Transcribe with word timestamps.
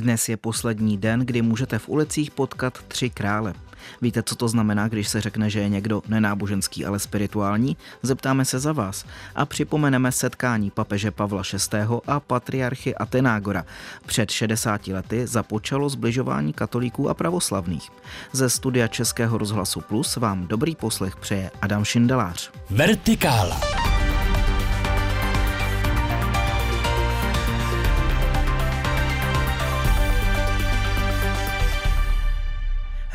Dnes 0.00 0.28
je 0.28 0.36
poslední 0.36 0.98
den, 0.98 1.20
kdy 1.20 1.42
můžete 1.42 1.78
v 1.78 1.88
ulicích 1.88 2.30
potkat 2.30 2.78
tři 2.88 3.10
krále. 3.10 3.54
Víte, 4.02 4.22
co 4.22 4.34
to 4.34 4.48
znamená, 4.48 4.88
když 4.88 5.08
se 5.08 5.20
řekne, 5.20 5.50
že 5.50 5.60
je 5.60 5.68
někdo 5.68 6.02
nenáboženský, 6.08 6.84
ale 6.84 6.98
spirituální? 6.98 7.76
Zeptáme 8.02 8.44
se 8.44 8.58
za 8.58 8.72
vás 8.72 9.04
a 9.34 9.46
připomeneme 9.46 10.12
setkání 10.12 10.70
papeže 10.70 11.10
Pavla 11.10 11.42
VI. 11.72 11.78
a 12.06 12.20
patriarchy 12.20 12.94
Atenágora. 12.94 13.64
Před 14.06 14.30
60 14.30 14.86
lety 14.86 15.26
započalo 15.26 15.88
zbližování 15.88 16.52
katolíků 16.52 17.08
a 17.08 17.14
pravoslavných. 17.14 17.88
Ze 18.32 18.50
studia 18.50 18.88
Českého 18.88 19.38
rozhlasu 19.38 19.80
Plus 19.80 20.16
vám 20.16 20.46
dobrý 20.46 20.76
poslech 20.76 21.16
přeje 21.16 21.50
Adam 21.62 21.84
Šindelář. 21.84 22.50
Vertikála. 22.70 23.60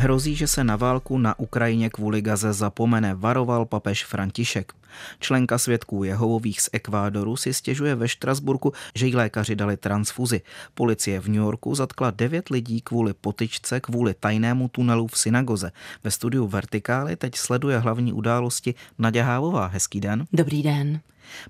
Hrozí, 0.04 0.36
že 0.36 0.48
se 0.48 0.64
na 0.64 0.76
válku 0.76 1.18
na 1.18 1.40
Ukrajině 1.40 1.90
kvůli 1.90 2.22
Gaze 2.22 2.54
zapomene, 2.54 3.16
varoval 3.16 3.66
papež 3.66 4.06
František. 4.06 4.74
Členka 5.20 5.58
svědků 5.58 6.04
Jehovových 6.04 6.62
z 6.62 6.70
Ekvádoru 6.74 7.36
si 7.36 7.54
stěžuje 7.54 7.96
ve 7.96 8.08
Štrasburku, 8.08 8.74
že 8.96 9.08
jí 9.08 9.16
lékaři 9.16 9.56
dali 9.56 9.78
transfuzi. 9.78 10.42
Policie 10.74 11.20
v 11.20 11.28
New 11.28 11.42
Yorku 11.42 11.76
zatkla 11.76 12.12
devět 12.12 12.50
lidí 12.50 12.82
kvůli 12.82 13.14
potyčce, 13.14 13.80
kvůli 13.80 14.14
tajnému 14.14 14.68
tunelu 14.68 15.08
v 15.08 15.18
synagoze. 15.18 15.72
Ve 16.04 16.12
studiu 16.12 16.48
Vertikály 16.48 17.16
teď 17.16 17.36
sleduje 17.36 17.80
hlavní 17.80 18.14
události 18.14 18.76
Naděhávová. 19.00 19.34
Hávová. 19.34 19.68
Hezký 19.68 20.00
den. 20.00 20.26
Dobrý 20.34 20.64
den. 20.64 21.00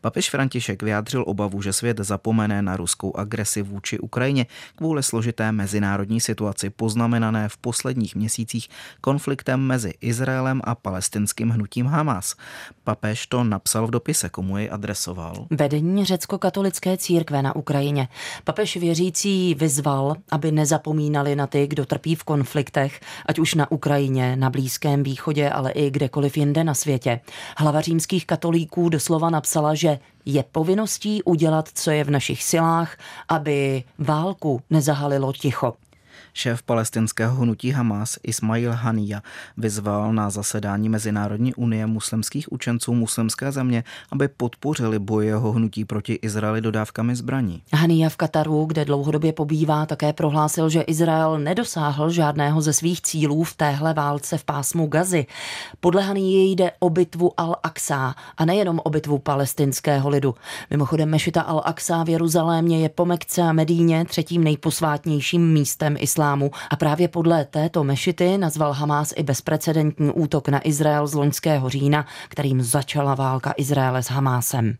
Papež 0.01 0.29
František 0.29 0.83
vyjádřil 0.83 1.23
obavu, 1.27 1.61
že 1.61 1.73
svět 1.73 1.97
zapomene 1.97 2.61
na 2.61 2.77
ruskou 2.77 3.17
agresi 3.17 3.61
vůči 3.61 3.99
Ukrajině 3.99 4.45
kvůli 4.75 5.03
složité 5.03 5.51
mezinárodní 5.51 6.21
situaci 6.21 6.69
poznamenané 6.69 7.49
v 7.49 7.57
posledních 7.57 8.15
měsících 8.15 8.69
konfliktem 9.01 9.59
mezi 9.59 9.93
Izraelem 10.01 10.61
a 10.63 10.75
palestinským 10.75 11.49
hnutím 11.49 11.85
Hamas. 11.85 12.35
Papež 12.83 13.27
to 13.27 13.43
napsal 13.43 13.87
v 13.87 13.91
dopise, 13.91 14.29
komu 14.29 14.57
jej 14.57 14.69
adresoval. 14.71 15.47
Vedení 15.49 16.05
řecko-katolické 16.05 16.97
církve 16.97 17.41
na 17.41 17.55
Ukrajině. 17.55 18.07
Papež 18.43 18.77
věřící 18.77 19.55
vyzval, 19.55 20.15
aby 20.31 20.51
nezapomínali 20.51 21.35
na 21.35 21.47
ty, 21.47 21.67
kdo 21.67 21.85
trpí 21.85 22.15
v 22.15 22.23
konfliktech, 22.23 22.99
ať 23.25 23.39
už 23.39 23.53
na 23.53 23.71
Ukrajině, 23.71 24.35
na 24.35 24.49
Blízkém 24.49 25.03
východě, 25.03 25.49
ale 25.49 25.71
i 25.71 25.91
kdekoliv 25.91 26.37
jinde 26.37 26.63
na 26.63 26.73
světě. 26.73 27.19
Hlava 27.57 27.81
římských 27.81 28.27
katolíků 28.27 28.89
doslova 28.89 29.29
napsal 29.29 29.72
že 29.75 29.99
je 30.25 30.43
povinností 30.43 31.23
udělat, 31.23 31.69
co 31.73 31.91
je 31.91 32.03
v 32.03 32.09
našich 32.09 32.43
silách, 32.43 32.97
aby 33.29 33.83
válku 33.99 34.61
nezahalilo 34.69 35.33
ticho. 35.33 35.73
Šéf 36.33 36.63
palestinského 36.63 37.35
hnutí 37.35 37.71
Hamas 37.71 38.19
Ismail 38.23 38.71
Hania 38.71 39.21
vyzval 39.57 40.13
na 40.13 40.29
zasedání 40.29 40.89
Mezinárodní 40.89 41.53
unie 41.53 41.87
muslimských 41.87 42.51
učenců 42.51 42.93
muslimské 42.93 43.51
země, 43.51 43.83
aby 44.11 44.27
podpořili 44.27 44.99
boj 44.99 45.25
jeho 45.25 45.51
hnutí 45.51 45.85
proti 45.85 46.13
Izraeli 46.13 46.61
dodávkami 46.61 47.15
zbraní. 47.15 47.61
Hania 47.73 48.09
v 48.09 48.17
Kataru, 48.17 48.65
kde 48.65 48.85
dlouhodobě 48.85 49.33
pobývá, 49.33 49.85
také 49.85 50.13
prohlásil, 50.13 50.69
že 50.69 50.81
Izrael 50.81 51.39
nedosáhl 51.39 52.09
žádného 52.09 52.61
ze 52.61 52.73
svých 52.73 53.01
cílů 53.01 53.43
v 53.43 53.55
téhle 53.55 53.93
válce 53.93 54.37
v 54.37 54.43
pásmu 54.43 54.87
Gazy. 54.87 55.25
Podle 55.79 56.01
Hanie 56.01 56.51
jde 56.51 56.71
o 56.79 56.89
bitvu 56.89 57.31
Al-Aqsa 57.37 58.13
a 58.37 58.45
nejenom 58.45 58.79
o 58.83 58.89
bitvu 58.89 59.19
palestinského 59.19 60.09
lidu. 60.09 60.35
Mimochodem 60.69 61.09
Mešita 61.09 61.41
Al-Aqsa 61.41 62.05
v 62.05 62.09
Jeruzalémě 62.09 62.79
je 62.79 62.89
po 62.89 63.05
Mekce 63.05 63.41
a 63.41 63.53
Medíně 63.53 64.05
třetím 64.05 64.43
nejposvátnějším 64.43 65.53
místem 65.53 65.95
islámu 66.03 66.51
a 66.69 66.75
právě 66.75 67.07
podle 67.07 67.45
této 67.45 67.83
mešity 67.83 68.37
nazval 68.37 68.73
Hamás 68.73 69.13
i 69.15 69.23
bezprecedentní 69.23 70.11
útok 70.11 70.49
na 70.49 70.67
Izrael 70.67 71.07
z 71.07 71.13
loňského 71.13 71.69
října, 71.69 72.05
kterým 72.29 72.61
začala 72.61 73.15
válka 73.15 73.53
Izraele 73.57 74.03
s 74.03 74.07
Hamásem. 74.07 74.77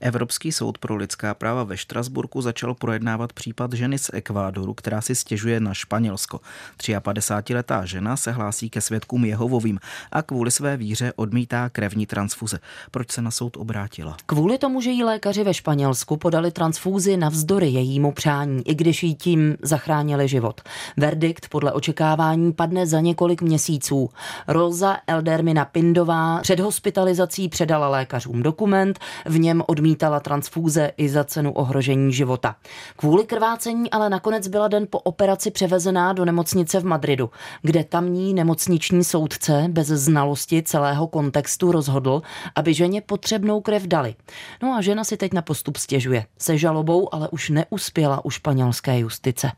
Evropský 0.00 0.52
soud 0.52 0.78
pro 0.78 0.96
lidská 0.96 1.34
práva 1.34 1.64
ve 1.64 1.76
Štrasburku 1.76 2.42
začal 2.42 2.74
projednávat 2.74 3.32
případ 3.32 3.72
ženy 3.72 3.98
z 3.98 4.10
Ekvádoru, 4.12 4.74
která 4.74 5.00
si 5.00 5.14
stěžuje 5.14 5.60
na 5.60 5.74
Španělsko. 5.74 6.40
53-letá 6.80 7.84
žena 7.84 8.16
se 8.16 8.32
hlásí 8.32 8.70
ke 8.70 8.80
svědkům 8.80 9.24
Jehovovým 9.24 9.78
a 10.12 10.22
kvůli 10.22 10.50
své 10.50 10.76
víře 10.76 11.12
odmítá 11.16 11.68
krevní 11.68 12.06
transfuze. 12.06 12.58
Proč 12.90 13.10
se 13.10 13.22
na 13.22 13.30
soud 13.30 13.56
obrátila? 13.56 14.16
Kvůli 14.26 14.58
tomu, 14.58 14.80
že 14.80 14.90
jí 14.90 15.04
lékaři 15.04 15.44
ve 15.44 15.54
Španělsku 15.54 16.16
podali 16.16 16.50
transfúzi 16.50 17.16
navzdory 17.16 17.68
jejímu 17.68 18.12
přání, 18.12 18.68
i 18.68 18.74
když 18.74 19.02
jí 19.02 19.14
tím 19.14 19.56
zachránili 19.62 20.28
život. 20.28 20.60
Verdikt 20.96 21.48
podle 21.48 21.72
očekávání 21.72 22.52
padne 22.52 22.86
za 22.86 23.00
několik 23.00 23.42
měsíců. 23.42 24.10
Rosa 24.48 24.96
Eldermina 25.06 25.64
Pindová 25.64 26.40
před 26.40 26.60
hospitalizací 26.60 27.48
předala 27.48 27.88
lékařům 27.88 28.42
dokument, 28.42 28.98
v 29.26 29.38
něm 29.38 29.62
odmítala 29.70 30.20
transfúze 30.20 30.92
i 30.96 31.08
za 31.08 31.24
cenu 31.24 31.52
ohrožení 31.52 32.12
života. 32.12 32.56
Kvůli 32.96 33.24
krvácení 33.24 33.90
ale 33.90 34.10
nakonec 34.10 34.48
byla 34.48 34.68
den 34.68 34.86
po 34.90 34.98
operaci 34.98 35.50
převezená 35.50 36.12
do 36.12 36.24
nemocnice 36.24 36.80
v 36.80 36.84
Madridu, 36.84 37.30
kde 37.62 37.84
tamní 37.84 38.34
nemocniční 38.34 39.04
soudce 39.04 39.64
bez 39.68 39.86
znalosti 39.86 40.62
celého 40.62 41.06
kontextu 41.06 41.72
rozhodl, 41.72 42.22
aby 42.54 42.74
ženě 42.74 43.00
potřebnou 43.00 43.60
krev 43.60 43.82
dali. 43.86 44.14
No 44.62 44.74
a 44.74 44.80
žena 44.80 45.04
si 45.04 45.16
teď 45.16 45.32
na 45.32 45.42
postup 45.42 45.76
stěžuje. 45.76 46.26
Se 46.38 46.58
žalobou 46.58 47.14
ale 47.14 47.28
už 47.28 47.50
neuspěla 47.50 48.24
u 48.24 48.30
španělské 48.30 48.98
justice. 48.98 49.50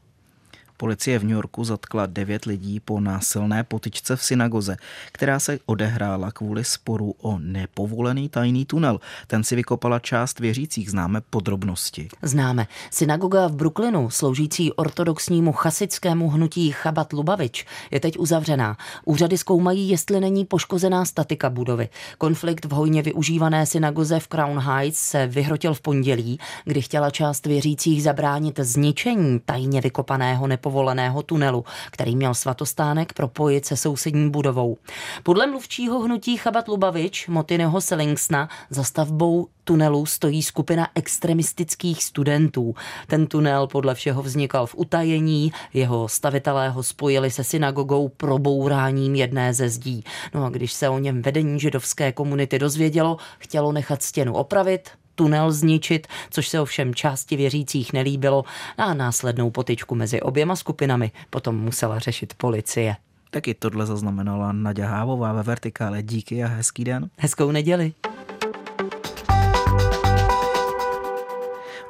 Policie 0.83 1.19
v 1.19 1.25
New 1.25 1.33
Yorku 1.33 1.65
zatkla 1.65 2.07
devět 2.07 2.45
lidí 2.45 2.81
po 2.81 3.01
násilné 3.01 3.65
potyčce 3.65 4.17
v 4.17 4.25
synagoze, 4.25 4.77
která 5.13 5.41
se 5.41 5.59
odehrála 5.67 6.31
kvůli 6.31 6.65
sporu 6.65 7.15
o 7.21 7.39
nepovolený 7.39 8.29
tajný 8.29 8.65
tunel. 8.65 9.01
Ten 9.27 9.45
si 9.45 9.57
vykopala 9.57 9.99
část 9.99 10.41
věřících. 10.41 10.91
Známe 10.91 11.21
podrobnosti. 11.31 12.09
Známe. 12.23 12.67
Synagoga 12.91 13.47
v 13.47 13.53
Brooklynu, 13.53 14.11
sloužící 14.11 14.73
ortodoxnímu 14.73 15.53
chasickému 15.53 16.29
hnutí 16.29 16.73
Chabat 16.73 17.13
Lubavič, 17.13 17.67
je 17.91 18.01
teď 18.01 18.19
uzavřená. 18.19 18.77
Úřady 19.05 19.39
zkoumají, 19.39 19.89
jestli 19.89 20.21
není 20.21 20.45
poškozená 20.45 21.05
statika 21.05 21.51
budovy. 21.51 21.89
Konflikt 22.19 22.65
v 22.65 22.71
hojně 22.71 23.03
využívané 23.03 23.67
synagoze 23.67 24.21
v 24.21 24.29
Crown 24.29 24.59
Heights 24.59 24.99
se 24.99 25.27
vyhrotil 25.27 25.75
v 25.75 25.81
pondělí, 25.81 26.39
kdy 26.65 26.83
chtěla 26.83 27.11
část 27.11 27.47
věřících 27.47 28.03
zabránit 28.03 28.61
zničení 28.63 29.41
tajně 29.45 29.81
vykopaného 29.81 30.47
nepovoleného 30.47 30.72
povoleného 30.73 31.23
tunelu, 31.23 31.65
který 31.91 32.17
měl 32.17 32.35
svatostánek 32.35 33.13
propojit 33.13 33.67
se 33.67 33.77
sousední 33.77 34.31
budovou. 34.31 34.77
Podle 35.23 35.47
mluvčího 35.47 36.01
hnutí 36.01 36.37
Chabat 36.37 36.69
Lubavič, 36.69 37.29
Motineho 37.29 37.81
Selingsna, 37.81 38.49
za 38.71 38.85
stavbou 38.85 39.47
tunelu 39.65 40.07
stojí 40.07 40.43
skupina 40.43 40.89
extremistických 40.95 42.05
studentů. 42.05 42.75
Ten 43.07 43.27
tunel 43.27 43.67
podle 43.67 43.95
všeho 43.95 44.23
vznikal 44.23 44.67
v 44.67 44.75
utajení, 44.75 45.53
jeho 45.75 46.09
stavitelé 46.09 46.69
ho 46.69 46.83
spojili 46.83 47.31
se 47.31 47.45
synagogou 47.45 48.09
probouráním 48.09 49.15
jedné 49.15 49.55
ze 49.55 49.69
zdí. 49.69 50.05
No 50.35 50.45
a 50.45 50.51
když 50.51 50.73
se 50.73 50.89
o 50.89 50.99
něm 50.99 51.23
vedení 51.23 51.61
židovské 51.61 52.13
komunity 52.13 52.59
dozvědělo, 52.59 53.17
chtělo 53.39 53.73
nechat 53.73 54.03
stěnu 54.03 54.35
opravit, 54.35 54.91
tunel 55.15 55.53
zničit, 55.53 56.07
což 56.31 56.49
se 56.49 56.61
ovšem 56.61 56.95
části 56.95 57.37
věřících 57.37 57.93
nelíbilo 57.93 58.45
a 58.79 58.95
následnou 58.95 59.51
potyčku 59.51 59.95
mezi 59.95 60.21
oběma 60.21 60.57
skupinami 60.57 61.11
potom 61.31 61.57
musela 61.57 61.99
řešit 61.99 62.35
policie. 62.37 62.97
Taky 63.31 63.55
tohle 63.55 63.87
zaznamenala 63.87 64.53
Nadia 64.53 64.89
Hávová 64.89 65.33
ve 65.33 65.43
Vertikále. 65.43 66.03
Díky 66.03 66.45
a 66.45 66.47
hezký 66.47 66.85
den. 66.85 67.11
Hezkou 67.19 67.51
neděli. 67.51 67.93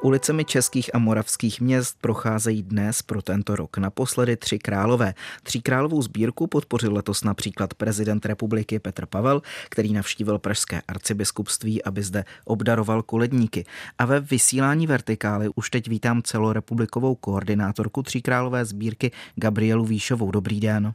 Ulicemi 0.03 0.45
českých 0.45 0.95
a 0.95 0.99
moravských 0.99 1.61
měst 1.61 1.99
procházejí 2.01 2.63
dnes 2.63 3.03
pro 3.03 3.23
tento 3.23 3.57
rok 3.57 3.79
naposledy 3.79 4.37
tři 4.37 4.59
králové. 4.59 5.15
Tří 5.43 5.63
královou 5.63 6.03
sbírku 6.03 6.47
podpořil 6.47 6.95
letos 6.95 7.25
například 7.25 7.75
prezident 7.75 8.27
republiky 8.27 8.79
Petr 8.79 9.07
Pavel, 9.07 9.43
který 9.71 9.93
navštívil 9.93 10.39
pražské 10.39 10.83
arcibiskupství, 10.89 11.85
aby 11.85 12.03
zde 12.03 12.25
obdaroval 12.45 13.03
koledníky. 13.03 13.65
A 13.99 14.07
ve 14.07 14.21
vysílání 14.21 14.87
vertikály 14.87 15.49
už 15.55 15.71
teď 15.71 15.89
vítám 15.89 16.23
celorepublikovou 16.23 17.15
koordinátorku 17.15 18.03
Tří 18.03 18.23
králové 18.23 18.65
sbírky 18.65 19.11
Gabrielu 19.37 19.85
Výšovou. 19.85 20.31
Dobrý 20.31 20.61
den. 20.61 20.93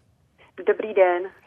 Dobrý 0.68 0.94
den. 0.94 1.47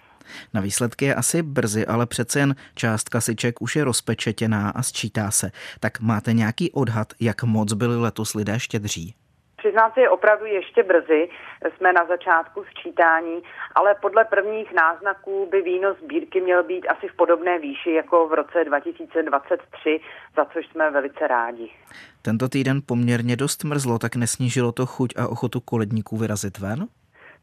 Na 0.54 0.60
výsledky 0.60 1.04
je 1.04 1.14
asi 1.14 1.42
brzy, 1.42 1.86
ale 1.86 2.06
přece 2.06 2.38
jen 2.38 2.54
část 2.74 3.08
kasiček 3.08 3.62
už 3.62 3.76
je 3.76 3.84
rozpečetěná 3.84 4.70
a 4.70 4.82
sčítá 4.82 5.30
se. 5.30 5.50
Tak 5.80 6.00
máte 6.00 6.32
nějaký 6.32 6.72
odhad, 6.72 7.08
jak 7.20 7.42
moc 7.42 7.72
byli 7.72 7.96
letos 7.96 8.34
lidé 8.34 8.60
štědří? 8.60 9.14
Přiznám 9.56 9.90
se, 9.94 10.00
je 10.00 10.10
opravdu 10.10 10.46
ještě 10.46 10.82
brzy, 10.82 11.28
jsme 11.76 11.92
na 11.92 12.06
začátku 12.06 12.64
sčítání, 12.70 13.42
ale 13.74 13.94
podle 14.02 14.24
prvních 14.24 14.72
náznaků 14.72 15.48
by 15.50 15.62
výnos 15.62 15.96
sbírky 16.04 16.40
měl 16.40 16.62
být 16.64 16.86
asi 16.88 17.08
v 17.08 17.16
podobné 17.16 17.58
výši 17.58 17.90
jako 17.90 18.28
v 18.28 18.32
roce 18.32 18.64
2023, 18.64 20.00
za 20.36 20.44
což 20.44 20.66
jsme 20.66 20.90
velice 20.90 21.26
rádi. 21.28 21.70
Tento 22.22 22.48
týden 22.48 22.80
poměrně 22.86 23.36
dost 23.36 23.64
mrzlo, 23.64 23.98
tak 23.98 24.16
nesnížilo 24.16 24.72
to 24.72 24.86
chuť 24.86 25.14
a 25.16 25.28
ochotu 25.28 25.60
koledníků 25.60 26.16
vyrazit 26.16 26.58
ven? 26.58 26.86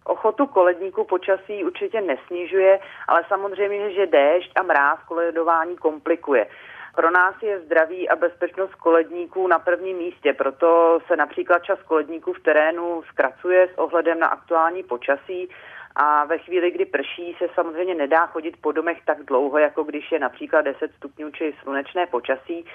Ochotu 0.08 0.48
koledníků 0.48 1.04
počasí 1.04 1.64
určitě 1.64 2.02
nesnižuje, 2.02 2.80
ale 3.08 3.22
samozřejmě, 3.28 3.92
že 3.92 4.06
déšť 4.06 4.52
a 4.56 4.64
mráz 4.64 5.00
koledování 5.08 5.78
komplikuje. 5.78 6.48
Pro 6.96 7.12
nás 7.12 7.36
je 7.42 7.60
zdraví 7.60 8.10
a 8.10 8.16
bezpečnost 8.16 8.76
koledníků 8.76 9.48
na 9.48 9.60
prvním 9.60 9.98
místě, 9.98 10.34
proto 10.34 11.00
se 11.08 11.16
například 11.16 11.64
čas 11.64 11.80
koledníků 11.84 12.34
v 12.34 12.40
terénu 12.40 13.04
zkracuje 13.10 13.70
s 13.74 13.78
ohledem 13.78 14.20
na 14.20 14.28
aktuální 14.28 14.84
počasí 14.84 15.50
a 15.96 16.26
ve 16.26 16.38
chvíli, 16.38 16.72
kdy 16.72 16.86
prší, 16.86 17.36
se 17.38 17.48
samozřejmě 17.56 17.96
nedá 17.96 18.26
chodit 18.26 18.58
po 18.62 18.72
domech 18.72 18.98
tak 19.06 19.24
dlouho, 19.24 19.58
jako 19.58 19.84
když 19.84 20.12
je 20.12 20.20
například 20.20 20.62
10 20.62 20.92
stupňů 20.98 21.32
či 21.32 21.54
slunečné 21.62 22.06
počasí. 22.08 22.66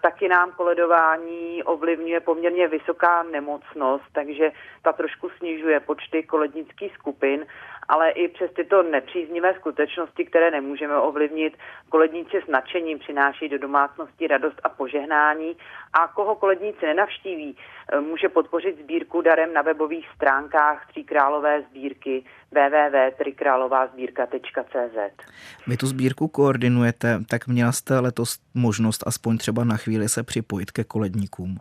Taky 0.00 0.28
nám 0.28 0.52
koledování 0.52 1.62
ovlivňuje 1.62 2.20
poměrně 2.20 2.68
vysoká 2.68 3.22
nemocnost, 3.22 4.04
takže 4.12 4.52
ta 4.82 4.92
trošku 4.92 5.30
snižuje 5.38 5.80
počty 5.80 6.22
kolednických 6.22 6.94
skupin, 6.94 7.46
ale 7.88 8.10
i 8.10 8.28
přes 8.28 8.52
tyto 8.52 8.82
nepříznivé 8.82 9.54
skutečnosti, 9.54 10.24
které 10.24 10.50
nemůžeme 10.50 10.96
ovlivnit, 10.96 11.56
koledníci 11.88 12.42
s 12.44 12.48
nadšením 12.48 12.98
přináší 12.98 13.48
do 13.48 13.58
domácnosti 13.58 14.26
radost 14.26 14.60
a 14.64 14.68
požehnání 14.68 15.56
a 15.92 16.08
koho 16.08 16.36
koledníci 16.36 16.86
nenavštíví, 16.86 17.56
může 18.00 18.28
podpořit 18.28 18.78
sbírku 18.78 19.22
darem 19.22 19.52
na 19.52 19.62
webových 19.62 20.08
stránkách 20.16 20.86
Tříkrálové 20.86 21.62
sbírky 21.62 22.24
www.trikrálovázbírka.cz. 22.50 25.26
Vy 25.66 25.76
tu 25.76 25.86
sbírku 25.86 26.28
koordinujete, 26.28 27.18
tak 27.30 27.46
měla 27.46 27.72
jste 27.72 28.00
letos 28.00 28.38
možnost 28.54 29.06
aspoň 29.06 29.38
třeba 29.38 29.64
na 29.64 29.76
chvíli 29.76 30.08
se 30.08 30.22
připojit 30.22 30.70
ke 30.70 30.84
koledníkům? 30.84 31.56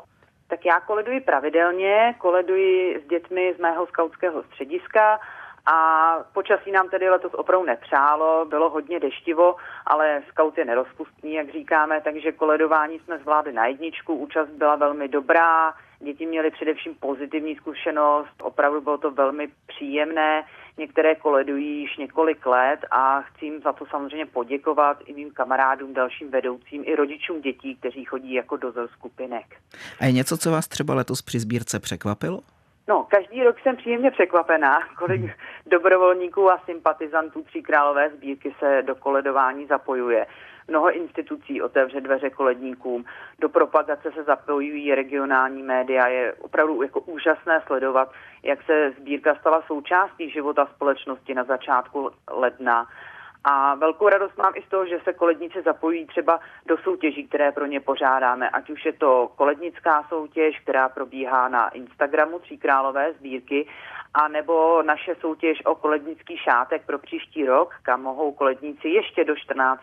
Tak 0.47 0.65
já 0.65 0.79
koleduji 0.79 1.21
pravidelně, 1.21 2.15
koleduji 2.17 3.01
s 3.05 3.09
dětmi 3.09 3.53
z 3.57 3.61
mého 3.61 3.87
skautského 3.87 4.43
střediska 4.43 5.19
a 5.67 5.79
počasí 6.33 6.71
nám 6.71 6.89
tedy 6.89 7.09
letos 7.09 7.33
opravdu 7.33 7.65
nepřálo, 7.65 8.45
bylo 8.45 8.69
hodně 8.69 8.99
deštivo, 8.99 9.55
ale 9.85 10.21
scout 10.31 10.57
je 10.57 10.65
nerozpustný, 10.65 11.33
jak 11.33 11.51
říkáme, 11.51 12.01
takže 12.01 12.31
koledování 12.31 12.99
jsme 12.99 13.17
zvládli 13.17 13.53
na 13.53 13.65
jedničku, 13.65 14.15
účast 14.15 14.49
byla 14.49 14.75
velmi 14.75 15.07
dobrá, 15.07 15.73
děti 15.99 16.25
měly 16.25 16.51
především 16.51 16.95
pozitivní 16.95 17.55
zkušenost, 17.55 18.33
opravdu 18.41 18.81
bylo 18.81 18.97
to 18.97 19.11
velmi 19.11 19.47
příjemné, 19.67 20.43
některé 20.77 21.15
koledují 21.15 21.81
již 21.81 21.97
několik 21.97 22.45
let 22.45 22.79
a 22.91 23.21
chci 23.21 23.45
jim 23.45 23.61
za 23.61 23.73
to 23.73 23.85
samozřejmě 23.85 24.25
poděkovat 24.25 24.97
i 25.05 25.13
mým 25.13 25.31
kamarádům, 25.31 25.93
dalším 25.93 26.31
vedoucím, 26.31 26.83
i 26.85 26.95
rodičům 26.95 27.41
dětí, 27.41 27.75
kteří 27.75 28.05
chodí 28.05 28.33
jako 28.33 28.57
dozor 28.57 28.87
skupinek. 28.87 29.45
A 29.99 30.05
je 30.05 30.11
něco, 30.11 30.37
co 30.37 30.51
vás 30.51 30.67
třeba 30.67 30.93
letos 30.93 31.21
při 31.21 31.39
sbírce 31.39 31.79
překvapilo? 31.79 32.39
No, 32.87 33.03
každý 33.09 33.43
rok 33.43 33.59
jsem 33.59 33.75
příjemně 33.75 34.11
překvapená, 34.11 34.79
kolik 34.97 35.21
hmm. 35.21 35.31
dobrovolníků 35.65 36.51
a 36.51 36.61
sympatizantů 36.65 37.43
Tří 37.43 37.61
králové 37.61 38.09
sbírky 38.09 38.55
se 38.59 38.81
do 38.81 38.95
koledování 38.95 39.65
zapojuje. 39.65 40.27
Mnoho 40.67 40.91
institucí 40.91 41.61
otevře 41.61 42.01
dveře 42.01 42.29
koledníkům, 42.29 43.05
do 43.39 43.49
propagace 43.49 44.11
se 44.11 44.23
zapojují 44.23 44.95
regionální 44.95 45.63
média. 45.63 46.07
Je 46.07 46.33
opravdu 46.33 46.81
jako 46.81 46.99
úžasné 46.99 47.61
sledovat, 47.65 48.11
jak 48.43 48.63
se 48.63 48.91
sbírka 48.99 49.35
stala 49.35 49.63
součástí 49.67 50.29
života 50.29 50.65
společnosti 50.75 51.33
na 51.33 51.43
začátku 51.43 52.11
ledna 52.29 52.87
a 53.49 53.75
velkou 53.75 54.09
radost 54.09 54.37
mám 54.37 54.53
i 54.55 54.61
z 54.61 54.69
toho, 54.69 54.85
že 54.85 54.99
se 55.03 55.13
koledníci 55.13 55.61
zapojí 55.61 56.05
třeba 56.05 56.39
do 56.65 56.77
soutěží, 56.77 57.27
které 57.27 57.51
pro 57.51 57.65
ně 57.65 57.79
pořádáme, 57.79 58.49
ať 58.49 58.69
už 58.69 58.85
je 58.85 58.93
to 58.93 59.31
kolednická 59.35 60.05
soutěž, 60.09 60.59
která 60.59 60.89
probíhá 60.89 61.49
na 61.49 61.69
Instagramu 61.69 62.39
Tříkrálové 62.39 63.13
sbírky, 63.13 63.67
a 64.13 64.27
nebo 64.27 64.83
naše 64.83 65.15
soutěž 65.21 65.65
o 65.65 65.75
kolednický 65.75 66.37
šátek 66.37 66.85
pro 66.85 66.99
příští 66.99 67.45
rok, 67.45 67.75
kam 67.81 68.01
mohou 68.01 68.31
koledníci 68.31 68.87
ještě 68.87 69.23
do 69.25 69.35
14. 69.35 69.81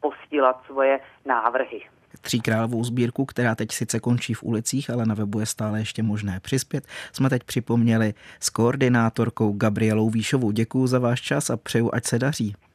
posílat 0.00 0.60
svoje 0.66 1.00
návrhy. 1.24 1.82
Tříkrálovou 2.20 2.84
sbírku, 2.84 3.24
která 3.24 3.54
teď 3.54 3.72
sice 3.72 4.00
končí 4.00 4.34
v 4.34 4.42
ulicích, 4.42 4.90
ale 4.90 5.06
na 5.06 5.14
webu 5.14 5.40
je 5.40 5.46
stále 5.46 5.78
ještě 5.78 6.02
možné 6.02 6.40
přispět, 6.40 6.84
jsme 7.12 7.30
teď 7.30 7.44
připomněli 7.44 8.14
s 8.40 8.50
koordinátorkou 8.50 9.52
Gabrielou 9.52 10.10
Výšovou. 10.10 10.50
Děkuji 10.50 10.86
za 10.86 10.98
váš 10.98 11.20
čas 11.20 11.50
a 11.50 11.56
přeju, 11.56 11.90
ať 11.92 12.04
se 12.04 12.18
daří. 12.18 12.54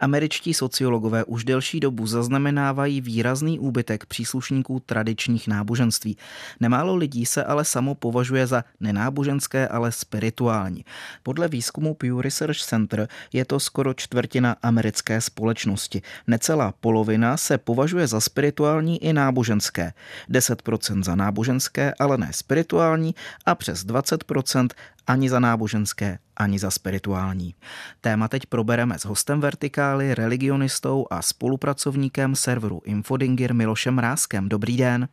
Američtí 0.00 0.54
sociologové 0.54 1.24
už 1.24 1.44
delší 1.44 1.80
dobu 1.80 2.06
zaznamenávají 2.06 3.00
výrazný 3.00 3.58
úbytek 3.58 4.06
příslušníků 4.06 4.80
tradičních 4.80 5.48
náboženství. 5.48 6.16
Nemálo 6.60 6.96
lidí 6.96 7.26
se 7.26 7.44
ale 7.44 7.64
samo 7.64 7.94
považuje 7.94 8.46
za 8.46 8.64
nenáboženské, 8.80 9.68
ale 9.68 9.92
spirituální. 9.92 10.84
Podle 11.22 11.48
výzkumu 11.48 11.94
Pew 11.94 12.20
Research 12.20 12.58
Center 12.58 13.08
je 13.32 13.44
to 13.44 13.60
skoro 13.60 13.94
čtvrtina 13.94 14.56
americké 14.62 15.20
společnosti. 15.20 16.02
Necelá 16.26 16.74
polovina 16.80 17.36
se 17.36 17.58
považuje 17.58 18.06
za 18.06 18.20
spirituální 18.20 19.04
i 19.04 19.12
náboženské. 19.12 19.92
10% 20.30 21.04
za 21.04 21.14
náboženské, 21.14 21.94
ale 21.98 22.18
ne 22.18 22.28
spirituální 22.32 23.14
a 23.46 23.54
přes 23.54 23.86
20% 23.86 24.68
ani 25.06 25.28
za 25.28 25.40
náboženské, 25.40 26.18
ani 26.36 26.58
za 26.58 26.70
spirituální. 26.70 27.54
Téma 28.00 28.28
teď 28.28 28.46
probereme 28.46 28.98
s 28.98 29.04
hostem 29.04 29.40
Vertikály, 29.40 30.14
religionistou 30.14 31.06
a 31.10 31.22
spolupracovníkem 31.22 32.34
serveru 32.34 32.80
Infodingir 32.84 33.54
Milošem 33.54 33.98
Ráskem. 33.98 34.48
Dobrý 34.48 34.76
den. 34.76 35.08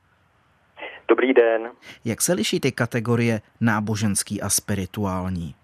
Dobrý 1.07 1.33
den. 1.33 1.71
Jak 2.05 2.21
se 2.21 2.33
liší 2.33 2.59
ty 2.59 2.71
kategorie 2.71 3.41
náboženský 3.61 4.41
a 4.41 4.49
spirituální? 4.49 5.55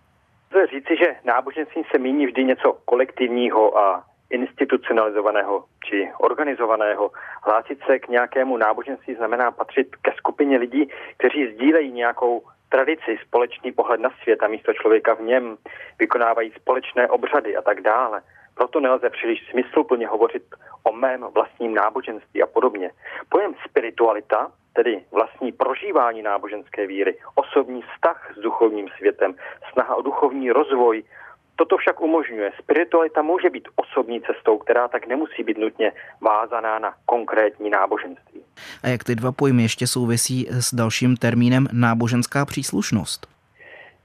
Chci 0.47 0.75
říci, 0.75 0.97
že 1.03 1.15
náboženství 1.25 1.83
se 1.91 1.97
míní 1.97 2.25
vždy 2.25 2.43
něco 2.43 2.77
kolektivního 2.85 3.77
a 3.77 4.03
institucionalizovaného 4.29 5.65
či 5.89 6.09
organizovaného. 6.17 7.11
Hlásit 7.43 7.79
se 7.85 7.99
k 7.99 8.07
nějakému 8.07 8.57
náboženství 8.57 9.15
znamená 9.15 9.51
patřit 9.51 9.95
ke 9.95 10.11
skupině 10.17 10.57
lidí, 10.57 10.89
kteří 11.17 11.53
sdílejí 11.53 11.91
nějakou 11.91 12.43
tradici, 12.69 13.17
společný 13.27 13.71
pohled 13.71 13.99
na 13.99 14.09
svět 14.23 14.43
a 14.43 14.47
místo 14.47 14.73
člověka 14.73 15.13
v 15.13 15.21
něm, 15.21 15.57
vykonávají 15.99 16.51
společné 16.51 17.07
obřady 17.07 17.57
a 17.57 17.61
tak 17.61 17.81
dále. 17.81 18.21
Proto 18.55 18.79
nelze 18.79 19.09
příliš 19.09 19.49
smysluplně 19.51 20.07
hovořit 20.07 20.43
o 20.83 20.91
mém 20.91 21.21
vlastním 21.21 21.73
náboženství 21.73 22.43
a 22.43 22.47
podobně. 22.47 22.91
Pojem 23.29 23.53
spiritualita, 23.69 24.51
tedy 24.73 25.03
vlastní 25.11 25.51
prožívání 25.51 26.21
náboženské 26.21 26.87
víry, 26.87 27.17
osobní 27.35 27.81
vztah 27.81 28.33
s 28.37 28.39
duchovním 28.41 28.87
světem, 28.97 29.35
snaha 29.73 29.95
o 29.95 30.01
duchovní 30.01 30.51
rozvoj, 30.51 31.03
Toto 31.57 31.77
však 31.77 32.01
umožňuje. 32.01 32.51
Spiritualita 32.61 33.21
může 33.21 33.49
být 33.49 33.67
osobní 33.75 34.21
cestou, 34.21 34.57
která 34.57 34.87
tak 34.87 35.07
nemusí 35.07 35.43
být 35.43 35.57
nutně 35.57 35.91
vázaná 36.21 36.79
na 36.79 36.93
konkrétní 37.05 37.69
náboženství. 37.69 38.41
A 38.83 38.87
jak 38.87 39.03
ty 39.03 39.15
dva 39.15 39.31
pojmy 39.31 39.63
ještě 39.63 39.87
souvisí 39.87 40.47
s 40.51 40.73
dalším 40.73 41.17
termínem 41.17 41.67
náboženská 41.73 42.45
příslušnost? 42.45 43.27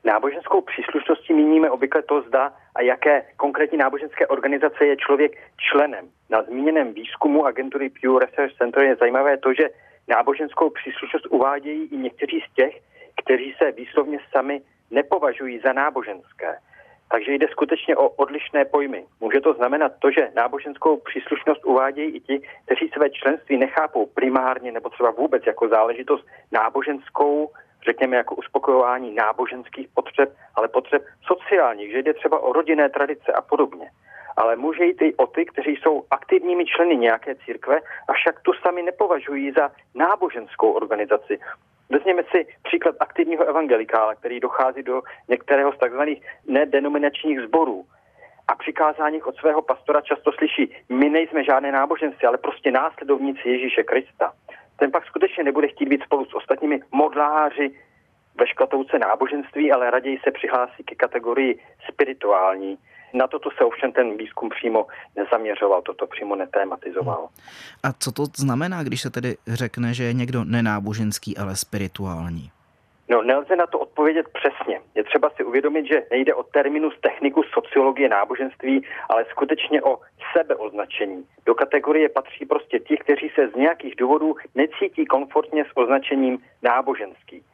Náboženskou 0.04 0.60
příslušností 0.60 1.34
míníme 1.34 1.70
obvykle 1.70 2.02
to, 2.02 2.22
zda 2.22 2.52
a 2.74 2.82
jaké 2.82 3.22
konkrétní 3.36 3.78
náboženské 3.78 4.26
organizace 4.26 4.86
je 4.86 4.96
člověk 4.96 5.32
členem. 5.56 6.08
Na 6.30 6.42
zmíněném 6.42 6.92
výzkumu 6.92 7.46
agentury 7.46 7.90
Pew 7.90 8.18
Research 8.18 8.56
Center 8.58 8.82
je 8.82 8.96
zajímavé 8.96 9.38
to, 9.38 9.54
že 9.54 9.70
náboženskou 10.08 10.70
příslušnost 10.70 11.26
uvádějí 11.30 11.88
i 11.92 11.96
někteří 11.96 12.44
z 12.50 12.54
těch, 12.54 12.80
kteří 13.24 13.54
se 13.58 13.72
výslovně 13.72 14.18
sami 14.32 14.60
nepovažují 14.90 15.60
za 15.64 15.72
náboženské. 15.72 16.58
Takže 17.12 17.32
jde 17.32 17.48
skutečně 17.48 17.96
o 17.96 18.08
odlišné 18.08 18.64
pojmy. 18.64 19.04
Může 19.20 19.40
to 19.40 19.52
znamenat 19.54 19.92
to, 19.98 20.10
že 20.10 20.32
náboženskou 20.34 20.96
příslušnost 20.96 21.64
uvádějí 21.64 22.16
i 22.16 22.20
ti, 22.20 22.42
kteří 22.64 22.88
své 22.88 23.10
členství 23.10 23.56
nechápou 23.58 24.06
primárně 24.06 24.72
nebo 24.72 24.88
třeba 24.88 25.10
vůbec 25.10 25.42
jako 25.46 25.68
záležitost 25.68 26.26
náboženskou, 26.52 27.50
řekněme 27.84 28.16
jako 28.16 28.34
uspokojování 28.34 29.14
náboženských 29.14 29.88
potřeb, 29.94 30.36
ale 30.54 30.68
potřeb 30.68 31.02
sociálních, 31.22 31.92
že 31.92 32.02
jde 32.02 32.14
třeba 32.14 32.38
o 32.38 32.52
rodinné 32.52 32.88
tradice 32.88 33.32
a 33.32 33.40
podobně. 33.42 33.90
ale 34.36 34.56
může 34.56 34.84
jít 34.84 35.02
i 35.02 35.14
o 35.14 35.26
ty, 35.26 35.44
kteří 35.44 35.76
jsou 35.76 36.04
aktivními 36.10 36.64
členy 36.64 36.96
nějaké 36.96 37.34
církve, 37.34 37.80
avšak 38.08 38.40
tu 38.40 38.52
sami 38.52 38.82
nepovažují 38.82 39.52
za 39.52 39.70
náboženskou 39.94 40.72
organizaci. 40.72 41.38
Vezměme 41.92 42.22
si 42.30 42.46
příklad 42.62 42.94
aktivního 43.00 43.44
evangelikála, 43.44 44.14
který 44.14 44.40
dochází 44.40 44.82
do 44.82 45.02
některého 45.28 45.72
z 45.72 45.78
takzvaných 45.78 46.26
nedenominačních 46.46 47.40
sborů 47.40 47.84
a 48.48 48.54
přikázáních 48.54 49.26
od 49.26 49.36
svého 49.36 49.62
pastora 49.62 50.00
často 50.00 50.32
slyší, 50.32 50.76
my 50.88 51.08
nejsme 51.10 51.44
žádné 51.44 51.72
náboženství, 51.72 52.26
ale 52.26 52.38
prostě 52.38 52.70
následovníci 52.70 53.48
Ježíše 53.48 53.82
Krista. 53.82 54.32
Ten 54.76 54.90
pak 54.90 55.06
skutečně 55.06 55.44
nebude 55.44 55.68
chtít 55.68 55.88
být 55.88 56.02
spolu 56.02 56.24
s 56.24 56.34
ostatními 56.34 56.80
modláři 56.92 57.70
ve 58.34 58.46
škatouce 58.46 58.98
náboženství, 58.98 59.72
ale 59.72 59.90
raději 59.90 60.18
se 60.24 60.30
přihlásí 60.30 60.84
ke 60.84 60.94
kategorii 60.94 61.60
spirituální. 61.90 62.78
Na 63.14 63.26
toto 63.26 63.50
se 63.58 63.64
ovšem 63.64 63.92
ten 63.92 64.16
výzkum 64.16 64.48
přímo 64.48 64.86
nezaměřoval, 65.16 65.82
toto 65.82 66.06
přímo 66.06 66.36
netématizoval. 66.36 67.28
A 67.82 67.92
co 67.92 68.12
to 68.12 68.24
znamená, 68.36 68.82
když 68.82 69.00
se 69.00 69.10
tedy 69.10 69.36
řekne, 69.46 69.94
že 69.94 70.04
je 70.04 70.12
někdo 70.12 70.44
nenáboženský, 70.44 71.36
ale 71.36 71.56
spirituální? 71.56 72.50
No, 73.08 73.22
nelze 73.22 73.56
na 73.56 73.66
to 73.66 73.78
odpovědět 73.78 74.26
přesně. 74.28 74.80
Je 74.94 75.04
třeba 75.04 75.30
si 75.30 75.44
uvědomit, 75.44 75.86
že 75.86 76.02
nejde 76.10 76.34
o 76.34 76.42
terminus 76.42 76.94
techniku 77.00 77.42
sociologie 77.42 78.08
náboženství, 78.08 78.86
ale 79.08 79.24
skutečně 79.30 79.82
o 79.82 79.98
sebeoznačení. 80.36 81.26
Do 81.46 81.54
kategorie 81.54 82.08
patří 82.08 82.46
prostě 82.46 82.78
ti, 82.78 82.96
kteří 82.96 83.30
se 83.34 83.48
z 83.48 83.54
nějakých 83.54 83.96
důvodů 83.96 84.36
necítí 84.54 85.06
komfortně 85.06 85.64
s 85.64 85.76
označením 85.76 86.38
náboženský. 86.62 87.44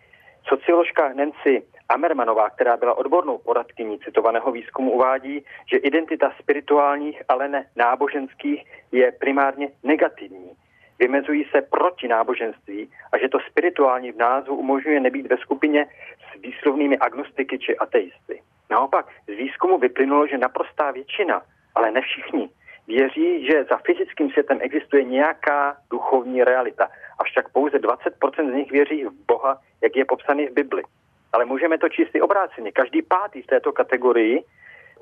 Socioložka 0.48 1.12
Nancy 1.12 1.62
Amermanová, 1.88 2.50
která 2.50 2.76
byla 2.76 2.98
odbornou 2.98 3.38
poradkyní 3.38 3.98
citovaného 3.98 4.52
výzkumu, 4.52 4.90
uvádí, 4.90 5.44
že 5.72 5.76
identita 5.76 6.32
spirituálních, 6.38 7.22
ale 7.28 7.48
ne 7.48 7.66
náboženských 7.76 8.64
je 8.92 9.12
primárně 9.12 9.68
negativní. 9.82 10.50
Vymezují 10.98 11.44
se 11.44 11.62
proti 11.62 12.08
náboženství 12.08 12.90
a 13.12 13.18
že 13.18 13.28
to 13.28 13.38
spirituální 13.50 14.12
v 14.12 14.16
názvu 14.16 14.56
umožňuje 14.56 15.00
nebýt 15.00 15.26
ve 15.26 15.36
skupině 15.36 15.86
s 16.18 16.40
výslovnými 16.42 16.98
agnostiky 16.98 17.58
či 17.58 17.76
ateisty. 17.76 18.42
Naopak 18.70 19.06
z 19.26 19.36
výzkumu 19.38 19.78
vyplynulo, 19.78 20.26
že 20.26 20.38
naprostá 20.38 20.90
většina, 20.90 21.42
ale 21.74 21.90
ne 21.90 22.00
všichni, 22.00 22.50
věří, 22.88 23.46
že 23.46 23.64
za 23.64 23.76
fyzickým 23.76 24.30
světem 24.30 24.58
existuje 24.60 25.04
nějaká 25.04 25.76
duchovní 25.90 26.44
realita. 26.44 26.88
Avšak 27.18 27.48
pouze 27.48 27.78
20% 27.78 28.50
z 28.50 28.54
nich 28.54 28.70
věří 28.70 29.04
v 29.04 29.26
Boha, 29.26 29.60
jak 29.82 29.96
je 29.96 30.04
popsaný 30.04 30.46
v 30.46 30.52
Bibli. 30.52 30.82
Ale 31.32 31.44
můžeme 31.44 31.78
to 31.78 31.88
číst 31.88 32.14
i 32.14 32.20
obráceně. 32.20 32.72
Každý 32.72 33.02
pátý 33.02 33.42
v 33.42 33.46
této 33.46 33.72
kategorii 33.72 34.44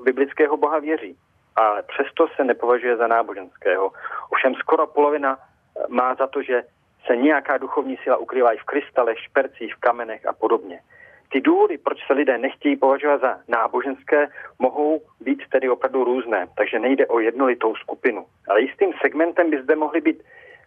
biblického 0.05 0.57
Boha 0.57 0.79
věří. 0.79 1.17
Ale 1.57 1.83
přesto 1.83 2.29
se 2.37 2.45
nepovažuje 2.45 2.97
za 2.97 3.07
náboženského. 3.07 3.93
Ovšem 4.31 4.55
skoro 4.55 4.87
polovina 4.87 5.39
eh, 5.39 5.85
má 5.89 6.15
za 6.15 6.27
to, 6.27 6.43
že 6.43 6.63
se 7.07 7.17
nějaká 7.17 7.59
duchovní 7.59 7.97
síla 7.97 8.17
ukrývá 8.17 8.53
i 8.53 8.57
v 8.57 8.65
krystalech, 8.65 9.19
špercích, 9.19 9.75
v 9.75 9.81
kamenech 9.81 10.27
a 10.27 10.33
podobně. 10.33 10.81
Ty 11.29 11.41
důvody, 11.41 11.79
proč 11.79 12.07
se 12.07 12.13
lidé 12.13 12.39
nechtějí 12.39 12.77
považovat 12.77 13.21
za 13.21 13.39
náboženské, 13.49 14.29
mohou 14.59 15.03
být 15.21 15.43
tedy 15.51 15.69
opravdu 15.69 16.05
různé, 16.05 16.47
takže 16.57 16.79
nejde 16.79 17.07
o 17.07 17.21
jednolitou 17.21 17.75
skupinu. 17.75 18.27
Ale 18.49 18.61
jistým 18.61 18.93
segmentem 19.01 19.51
by 19.51 19.63
zde 19.63 19.77
mohly 19.77 20.01
být 20.01 20.23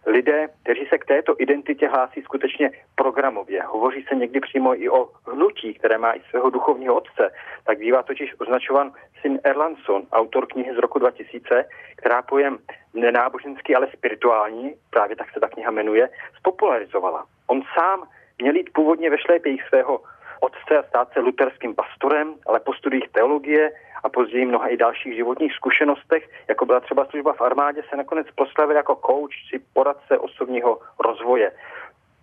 lidé, 0.06 0.48
kteří 0.62 0.86
se 0.86 0.98
k 0.98 1.04
této 1.04 1.34
identitě 1.38 1.88
hlásí 1.88 2.22
skutečně 2.22 2.70
programově. 2.94 3.62
Hovoří 3.62 4.04
se 4.08 4.14
někdy 4.14 4.40
přímo 4.40 4.82
i 4.82 4.88
o 4.88 5.08
hnutí, 5.26 5.74
které 5.74 5.98
má 5.98 6.12
i 6.12 6.20
svého 6.30 6.50
duchovního 6.50 6.94
otce. 6.94 7.30
Tak 7.64 7.78
bývá 7.78 8.02
totiž 8.02 8.34
označovan 8.40 8.92
syn 9.20 9.40
Erlandson, 9.44 10.02
autor 10.12 10.46
knihy 10.46 10.74
z 10.74 10.78
roku 10.78 10.98
2000, 10.98 11.64
která 11.96 12.22
pojem 12.22 12.58
nenáboženský, 12.94 13.74
ale 13.74 13.88
spirituální, 13.96 14.74
právě 14.90 15.16
tak 15.16 15.32
se 15.32 15.40
ta 15.40 15.48
kniha 15.48 15.70
jmenuje, 15.70 16.08
spopularizovala. 16.38 17.26
On 17.46 17.62
sám 17.78 18.08
měl 18.38 18.56
jít 18.56 18.70
původně 18.72 19.10
ve 19.10 19.18
šlépějích 19.18 19.62
svého 19.68 20.00
otce 20.40 20.78
a 20.78 20.82
stát 20.82 21.12
se 21.12 21.20
luterským 21.20 21.74
pastorem, 21.74 22.34
ale 22.46 22.60
po 22.60 22.72
studiích 22.74 23.08
teologie 23.12 23.72
a 24.02 24.08
později 24.08 24.46
mnoha 24.46 24.68
i 24.68 24.76
dalších 24.76 25.14
životních 25.14 25.52
zkušenostech, 25.52 26.28
jako 26.48 26.66
byla 26.66 26.80
třeba 26.80 27.04
služba 27.04 27.32
v 27.32 27.40
armádě, 27.40 27.82
se 27.90 27.96
nakonec 27.96 28.26
proslavil 28.34 28.76
jako 28.76 28.94
coach 29.06 29.34
či 29.50 29.60
poradce 29.72 30.18
osobního 30.18 30.78
rozvoje 30.98 31.52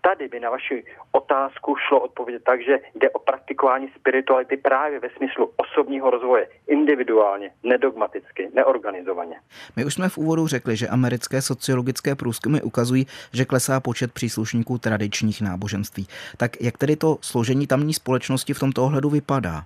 tady 0.02 0.28
by 0.28 0.40
na 0.40 0.50
vaši 0.50 0.84
otázku 1.12 1.76
šlo 1.88 2.00
odpovědět 2.00 2.44
tak, 2.44 2.62
že 2.62 2.80
jde 2.96 3.10
o 3.10 3.20
praktikování 3.20 3.88
spirituality 4.00 4.58
právě 4.58 5.00
ve 5.00 5.10
smyslu 5.10 5.52
osobního 5.58 6.10
rozvoje, 6.10 6.48
individuálně, 6.68 7.52
nedogmaticky, 7.64 8.50
neorganizovaně. 8.54 9.36
My 9.76 9.86
už 9.86 9.94
jsme 9.94 10.10
v 10.10 10.18
úvodu 10.18 10.48
řekli, 10.48 10.76
že 10.76 10.88
americké 10.88 11.42
sociologické 11.42 12.16
průzkumy 12.16 12.62
ukazují, 12.62 13.08
že 13.34 13.46
klesá 13.46 13.80
počet 13.80 14.14
příslušníků 14.14 14.78
tradičních 14.78 15.42
náboženství. 15.42 16.08
Tak 16.38 16.62
jak 16.62 16.78
tedy 16.78 16.96
to 16.96 17.18
složení 17.22 17.68
tamní 17.68 17.94
společnosti 17.94 18.54
v 18.54 18.60
tomto 18.60 18.84
ohledu 18.84 19.10
vypadá? 19.10 19.64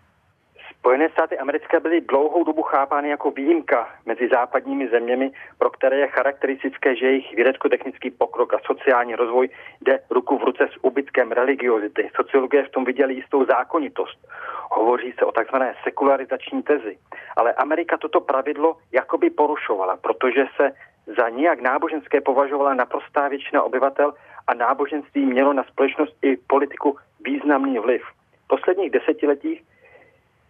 Spojené 0.81 1.09
státy 1.09 1.37
americké 1.37 1.79
byly 1.79 2.01
dlouhou 2.01 2.43
dobu 2.43 2.61
chápány 2.61 3.09
jako 3.09 3.31
výjimka 3.31 3.89
mezi 4.05 4.27
západními 4.27 4.87
zeměmi, 4.87 5.31
pro 5.57 5.69
které 5.69 5.97
je 5.97 6.07
charakteristické, 6.07 6.95
že 6.95 7.05
jejich 7.05 7.35
vědecko-technický 7.35 8.11
pokrok 8.11 8.53
a 8.53 8.59
sociální 8.65 9.15
rozvoj 9.15 9.49
jde 9.81 9.99
ruku 10.09 10.37
v 10.37 10.43
ruce 10.43 10.67
s 10.71 10.77
ubytkem 10.81 11.31
religiozity. 11.31 12.09
Sociologie 12.15 12.63
v 12.63 12.69
tom 12.69 12.85
viděli 12.85 13.13
jistou 13.13 13.45
zákonitost. 13.45 14.27
Hovoří 14.71 15.13
se 15.19 15.25
o 15.25 15.31
takzvané 15.31 15.75
sekularizační 15.83 16.63
tezi. 16.63 16.97
Ale 17.37 17.53
Amerika 17.53 17.97
toto 17.97 18.21
pravidlo 18.21 18.77
jakoby 18.91 19.29
porušovala, 19.29 19.97
protože 19.97 20.45
se 20.55 20.71
za 21.17 21.29
nijak 21.29 21.61
náboženské 21.61 22.21
považovala 22.21 22.73
naprostá 22.73 23.27
většina 23.27 23.63
obyvatel 23.63 24.13
a 24.47 24.53
náboženství 24.53 25.25
mělo 25.25 25.53
na 25.53 25.63
společnost 25.63 26.15
i 26.21 26.37
politiku 26.37 26.97
významný 27.25 27.79
vliv. 27.79 28.01
V 28.45 28.47
posledních 28.47 28.91
desetiletích 28.91 29.63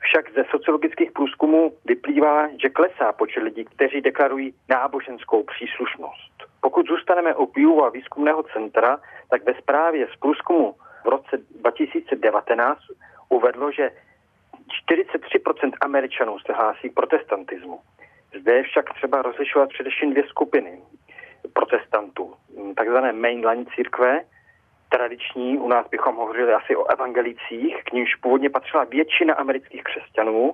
však 0.02 0.34
ze 0.34 0.44
sociologických 0.52 1.12
průzkumů 1.12 1.74
vyplývá, 1.86 2.48
že 2.62 2.70
klesá 2.70 3.12
počet 3.12 3.44
lidí, 3.44 3.66
kteří 3.66 4.02
deklarují 4.02 4.54
náboženskou 4.70 5.44
příslušnost. 5.44 6.32
Pokud 6.62 6.88
zůstaneme 6.88 7.36
u 7.36 7.46
Pew 7.46 7.84
a 7.84 7.90
výzkumného 7.90 8.44
centra, 8.44 9.00
tak 9.30 9.46
ve 9.46 9.54
zprávě 9.54 10.08
z 10.14 10.20
průzkumu 10.20 10.76
v 11.06 11.08
roce 11.08 11.38
2019 11.60 12.82
uvedlo, 13.30 13.72
že 13.72 13.90
43% 14.90 15.72
Američanů 15.82 16.40
se 16.40 16.54
hlásí 16.54 16.90
k 16.90 16.94
protestantismu. 16.94 17.80
Zde 18.40 18.54
je 18.54 18.64
však 18.64 18.94
třeba 18.94 19.22
rozlišovat 19.22 19.70
především 19.70 20.12
dvě 20.12 20.24
skupiny 20.28 20.82
protestantů. 21.54 22.34
Takzvané 22.76 23.14
mainline 23.14 23.66
církve, 23.76 24.22
tradiční, 24.96 25.58
u 25.58 25.68
nás 25.68 25.88
bychom 25.88 26.16
hovořili 26.16 26.54
asi 26.54 26.76
o 26.76 26.86
evangelicích, 26.92 27.84
k 27.84 27.92
nímž 27.92 28.16
původně 28.16 28.50
patřila 28.50 28.84
většina 28.84 29.34
amerických 29.34 29.84
křesťanů, 29.84 30.54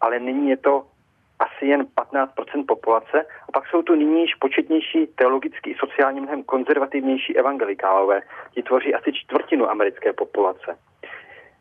ale 0.00 0.18
nyní 0.18 0.50
je 0.50 0.56
to 0.56 0.86
asi 1.38 1.66
jen 1.66 1.82
15% 1.82 2.64
populace 2.68 3.26
a 3.48 3.52
pak 3.52 3.66
jsou 3.66 3.82
tu 3.82 3.94
nyní 3.94 4.20
již 4.20 4.34
početnější 4.34 5.06
teologicky 5.06 5.70
i 5.70 5.74
sociálně 5.74 6.20
mnohem 6.20 6.42
konzervativnější 6.42 7.36
evangelikálové. 7.36 8.20
Ti 8.54 8.62
tvoří 8.62 8.94
asi 8.94 9.12
čtvrtinu 9.12 9.70
americké 9.70 10.12
populace. 10.12 10.78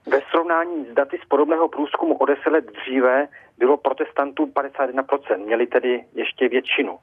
Ve 0.07 0.21
srovnání 0.31 0.85
s 0.85 0.93
daty 0.93 1.17
z 1.23 1.25
podobného 1.25 1.67
průzkumu 1.67 2.17
o 2.17 2.25
deset 2.25 2.49
let 2.49 2.65
dříve 2.65 3.27
bylo 3.57 3.77
protestantů 3.77 4.45
51%, 4.45 5.37
měli 5.45 5.67
tedy 5.67 6.05
ještě 6.13 6.49
většinu. 6.49 6.97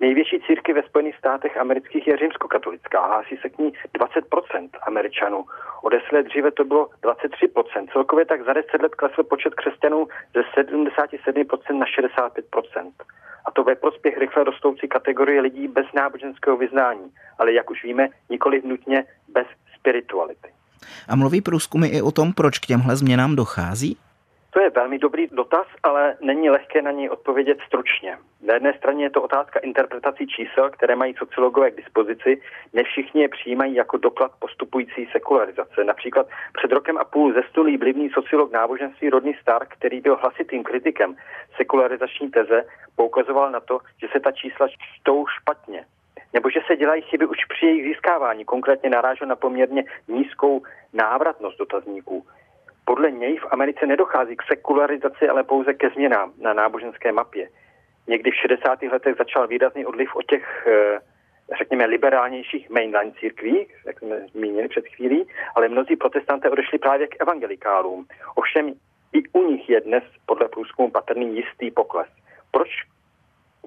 Největší 0.00 0.40
círky 0.46 0.72
ve 0.72 0.82
Spojených 0.82 1.16
státech 1.16 1.56
amerických 1.56 2.06
je 2.06 2.16
římskokatolická. 2.16 3.06
Hlásí 3.06 3.36
se 3.36 3.48
k 3.48 3.58
ní 3.58 3.72
20% 3.98 4.68
Američanů. 4.86 5.44
O 5.82 5.88
10 5.88 6.12
let 6.12 6.26
dříve 6.26 6.50
to 6.50 6.64
bylo 6.64 6.88
23%. 7.02 7.92
Celkově 7.92 8.26
tak 8.26 8.44
za 8.44 8.52
10 8.52 8.82
let 8.82 8.94
klesl 8.94 9.22
počet 9.22 9.54
křesťanů 9.54 10.08
ze 10.34 10.62
77% 10.62 11.78
na 11.78 11.86
65%. 11.86 12.92
A 13.46 13.50
to 13.50 13.64
ve 13.64 13.74
prospěch 13.74 14.18
rychle 14.18 14.44
rostoucí 14.44 14.88
kategorie 14.88 15.40
lidí 15.40 15.68
bez 15.68 15.86
náboženského 15.94 16.56
vyznání, 16.56 17.10
ale 17.38 17.52
jak 17.52 17.70
už 17.70 17.84
víme, 17.84 18.08
nikoli 18.30 18.62
nutně 18.64 19.04
bez 19.28 19.46
spirituality. 19.78 20.48
A 21.08 21.16
mluví 21.16 21.40
průzkumy 21.40 21.88
i 21.88 22.02
o 22.02 22.10
tom, 22.10 22.32
proč 22.32 22.58
k 22.58 22.66
těmhle 22.66 22.96
změnám 22.96 23.36
dochází? 23.36 23.96
To 24.56 24.62
je 24.62 24.70
velmi 24.70 24.98
dobrý 24.98 25.26
dotaz, 25.32 25.66
ale 25.82 26.16
není 26.20 26.50
lehké 26.50 26.82
na 26.82 26.90
něj 26.90 27.08
odpovědět 27.08 27.58
stručně. 27.66 28.18
Na 28.46 28.54
jedné 28.54 28.72
straně 28.72 29.04
je 29.04 29.10
to 29.10 29.22
otázka 29.22 29.58
interpretací 29.58 30.26
čísel, 30.26 30.70
které 30.70 30.96
mají 30.96 31.14
sociologové 31.14 31.70
k 31.70 31.76
dispozici. 31.76 32.42
Ne 32.72 32.82
všichni 32.84 33.22
je 33.22 33.28
přijímají 33.28 33.74
jako 33.74 33.96
doklad 33.96 34.32
postupující 34.38 35.08
sekularizace. 35.12 35.84
Například 35.84 36.26
před 36.52 36.72
rokem 36.72 36.98
a 36.98 37.04
půl 37.04 37.32
zestulý 37.32 37.76
blivný 37.76 38.10
sociolog 38.10 38.52
náboženství 38.52 39.10
Rodney 39.10 39.34
Stark, 39.40 39.68
který 39.68 40.00
byl 40.00 40.16
hlasitým 40.16 40.62
kritikem 40.62 41.16
sekularizační 41.56 42.30
teze, 42.30 42.64
poukazoval 42.96 43.50
na 43.50 43.60
to, 43.60 43.78
že 44.00 44.08
se 44.12 44.20
ta 44.20 44.32
čísla 44.32 44.68
čtou 44.68 45.26
špatně 45.26 45.84
nebo 46.32 46.50
že 46.50 46.60
se 46.66 46.76
dělají 46.76 47.02
chyby 47.02 47.26
už 47.26 47.44
při 47.48 47.66
jejich 47.66 47.84
získávání. 47.84 48.44
Konkrétně 48.44 48.90
narážel 48.90 49.26
na 49.28 49.36
poměrně 49.36 49.84
nízkou 50.08 50.62
návratnost 50.92 51.58
dotazníků. 51.58 52.26
Podle 52.86 53.10
něj 53.10 53.36
v 53.36 53.46
Americe 53.50 53.86
nedochází 53.86 54.36
k 54.36 54.42
sekularizaci, 54.42 55.28
ale 55.28 55.44
pouze 55.44 55.74
ke 55.74 55.90
změnám 55.90 56.32
na 56.38 56.52
náboženské 56.52 57.12
mapě. 57.12 57.48
někdy 58.08 58.30
v 58.30 58.34
60. 58.34 58.82
letech 58.82 59.14
začal 59.18 59.46
výrazný 59.46 59.86
odliv 59.86 60.16
od 60.16 60.26
těch 60.26 60.66
eh, 60.66 60.98
řekněme, 61.58 61.86
liberálnějších 61.86 62.70
mainline 62.70 63.12
církví, 63.20 63.66
jak 63.86 63.98
jsme 63.98 64.20
zmínili 64.32 64.68
před 64.68 64.86
chvílí, 64.88 65.28
ale 65.54 65.68
mnozí 65.68 65.96
protestanté 65.96 66.50
odešli 66.50 66.78
právě 66.78 67.06
k 67.06 67.20
evangelikálům. 67.20 68.06
Ovšem 68.34 68.74
i 69.12 69.22
u 69.32 69.50
nich 69.50 69.68
je 69.68 69.80
dnes 69.80 70.04
podle 70.26 70.48
průzkumu 70.48 70.90
patrný 70.90 71.36
jistý 71.36 71.70
pokles. 71.70 72.08
Proč 72.50 72.68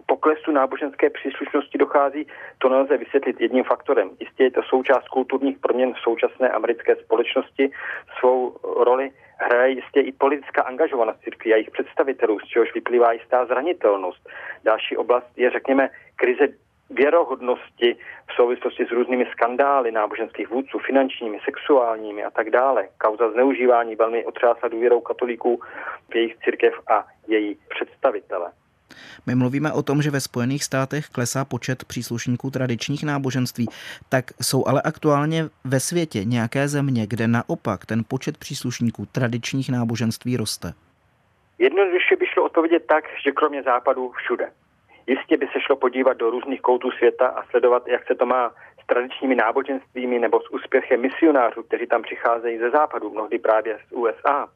poklesu 0.09 0.51
náboženské 0.51 1.09
příslušnosti 1.09 1.77
dochází, 1.77 2.27
to 2.57 2.69
nelze 2.69 2.97
vysvětlit 2.97 3.41
jedním 3.41 3.63
faktorem. 3.63 4.09
Jistě 4.19 4.43
je 4.43 4.51
to 4.51 4.61
součást 4.63 5.07
kulturních 5.07 5.59
proměn 5.59 5.93
v 5.93 5.99
současné 5.99 6.49
americké 6.49 6.95
společnosti. 6.95 7.71
Svou 8.19 8.57
roli 8.83 9.11
hraje 9.37 9.71
jistě 9.71 9.99
i 9.99 10.11
politická 10.11 10.61
angažovanost 10.61 11.21
církví 11.23 11.53
a 11.53 11.55
jejich 11.55 11.71
představitelů, 11.71 12.39
z 12.39 12.47
čehož 12.47 12.73
vyplývá 12.73 13.11
jistá 13.11 13.45
zranitelnost. 13.45 14.29
Další 14.63 14.97
oblast 14.97 15.31
je, 15.37 15.49
řekněme, 15.51 15.89
krize 16.15 16.47
věrohodnosti 16.89 17.95
v 18.29 18.33
souvislosti 18.35 18.85
s 18.85 18.91
různými 18.91 19.25
skandály 19.31 19.91
náboženských 19.91 20.49
vůdců, 20.49 20.79
finančními, 20.79 21.39
sexuálními 21.45 22.23
a 22.23 22.29
tak 22.29 22.49
dále. 22.49 22.87
Kauza 22.97 23.31
zneužívání 23.31 23.95
velmi 23.95 24.25
otřásla 24.25 24.69
důvěrou 24.69 25.01
katolíků 25.01 25.61
v 26.09 26.15
jejich 26.15 26.37
církev 26.37 26.73
a 26.87 27.05
její 27.27 27.57
představitele. 27.69 28.51
My 29.25 29.35
mluvíme 29.35 29.71
o 29.73 29.83
tom, 29.83 30.01
že 30.01 30.11
ve 30.11 30.19
Spojených 30.19 30.63
státech 30.63 31.09
klesá 31.09 31.45
počet 31.45 31.85
příslušníků 31.85 32.51
tradičních 32.51 33.03
náboženství, 33.03 33.67
tak 34.09 34.25
jsou 34.41 34.67
ale 34.67 34.81
aktuálně 34.81 35.45
ve 35.63 35.79
světě 35.79 36.25
nějaké 36.25 36.67
země, 36.67 37.07
kde 37.07 37.27
naopak 37.27 37.85
ten 37.85 38.03
počet 38.07 38.37
příslušníků 38.37 39.05
tradičních 39.05 39.69
náboženství 39.69 40.37
roste? 40.37 40.73
Jednoduše 41.59 42.15
by 42.15 42.25
šlo 42.25 42.43
odpovědět 42.43 42.83
tak, 42.87 43.03
že 43.25 43.31
kromě 43.31 43.63
západu 43.63 44.11
všude. 44.11 44.51
Jistě 45.07 45.37
by 45.37 45.47
se 45.47 45.61
šlo 45.61 45.75
podívat 45.75 46.17
do 46.17 46.29
různých 46.29 46.61
koutů 46.61 46.91
světa 46.91 47.27
a 47.27 47.43
sledovat, 47.49 47.87
jak 47.87 48.07
se 48.07 48.15
to 48.15 48.25
má 48.25 48.51
s 48.83 48.85
tradičními 48.85 49.35
náboženstvími 49.35 50.19
nebo 50.19 50.41
s 50.41 50.51
úspěchem 50.51 51.01
misionářů, 51.01 51.63
kteří 51.63 51.87
tam 51.87 52.01
přicházejí 52.01 52.57
ze 52.57 52.69
západu, 52.69 53.09
mnohdy 53.09 53.39
právě 53.39 53.79
z 53.87 53.91
USA. 53.91 54.47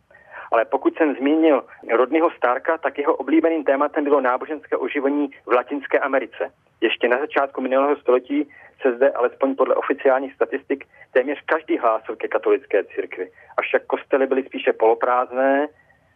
Ale 0.54 0.66
pokud 0.66 0.98
jsem 0.98 1.16
zmínil 1.16 1.64
rodného 1.92 2.32
Starka, 2.32 2.78
tak 2.78 2.98
jeho 2.98 3.16
oblíbeným 3.16 3.64
tématem 3.64 4.04
bylo 4.04 4.22
náboženské 4.22 4.78
oživení 4.78 5.30
v 5.46 5.52
Latinské 5.52 6.00
Americe. 6.00 6.52
Ještě 6.82 7.08
na 7.08 7.18
začátku 7.20 7.62
minulého 7.62 7.96
století 7.96 8.50
se 8.82 8.96
zde, 8.96 9.12
alespoň 9.12 9.56
podle 9.56 9.76
oficiálních 9.76 10.34
statistik, 10.34 10.86
téměř 11.12 11.42
každý 11.46 11.78
hlásil 11.78 12.16
ke 12.16 12.28
katolické 12.28 12.84
církvi. 12.84 13.30
Avšak 13.58 13.86
kostely 13.86 14.28
byly 14.28 14.44
spíše 14.44 14.74
poloprázdné, 14.74 15.68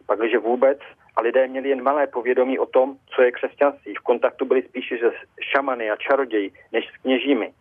pakliže 0.05 0.37
vůbec, 0.37 0.79
a 1.15 1.21
lidé 1.21 1.47
měli 1.47 1.69
jen 1.69 1.83
malé 1.83 2.07
povědomí 2.07 2.59
o 2.59 2.65
tom, 2.65 2.95
co 3.15 3.21
je 3.21 3.31
křesťanství. 3.31 3.95
V 3.95 4.03
kontaktu 4.03 4.45
byli 4.45 4.61
spíše 4.61 4.97
se 4.97 5.11
šamany 5.41 5.91
a 5.91 5.95
čaroději 5.95 6.51
než 6.71 6.85
s 6.87 7.01
kněžími. 7.01 7.53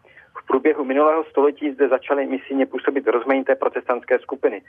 V 0.42 0.46
průběhu 0.46 0.84
minulého 0.84 1.24
století 1.24 1.70
zde 1.70 1.88
začaly 1.88 2.26
misijně 2.26 2.66
působit 2.66 3.06
rozmanité 3.06 3.54
protestantské 3.54 4.18
skupiny, 4.18 4.62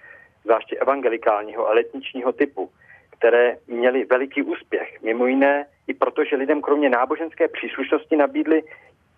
zvláště 0.43 0.77
evangelikálního 0.77 1.67
a 1.67 1.74
letničního 1.74 2.31
typu, 2.31 2.69
které 3.17 3.57
měly 3.67 4.05
veliký 4.05 4.43
úspěch. 4.43 5.01
Mimo 5.01 5.25
jiné 5.25 5.65
i 5.88 5.93
proto, 5.93 6.24
že 6.24 6.36
lidem 6.36 6.62
kromě 6.62 6.89
náboženské 6.89 7.47
příslušnosti 7.47 8.15
nabídli 8.15 8.63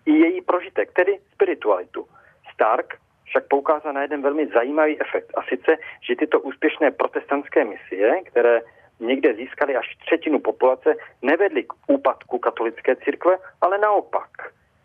i 0.06 0.12
její 0.12 0.40
prožitek, 0.40 0.92
tedy 0.92 1.18
spiritualitu. 1.32 2.06
Stark 2.54 2.98
však 3.24 3.48
poukázal 3.48 3.92
na 3.92 4.02
jeden 4.02 4.22
velmi 4.22 4.46
zajímavý 4.46 5.00
efekt, 5.00 5.30
a 5.36 5.42
sice, 5.42 5.76
že 6.00 6.16
tyto 6.16 6.40
úspěšné 6.40 6.90
protestantské 6.90 7.64
misie, 7.64 8.22
které 8.24 8.60
někde 9.00 9.34
získali 9.34 9.76
až 9.76 9.96
třetinu 9.96 10.38
populace, 10.38 10.94
nevedly 11.22 11.62
k 11.62 11.72
úpadku 11.86 12.38
katolické 12.38 12.96
církve, 12.96 13.38
ale 13.60 13.78
naopak. 13.78 14.30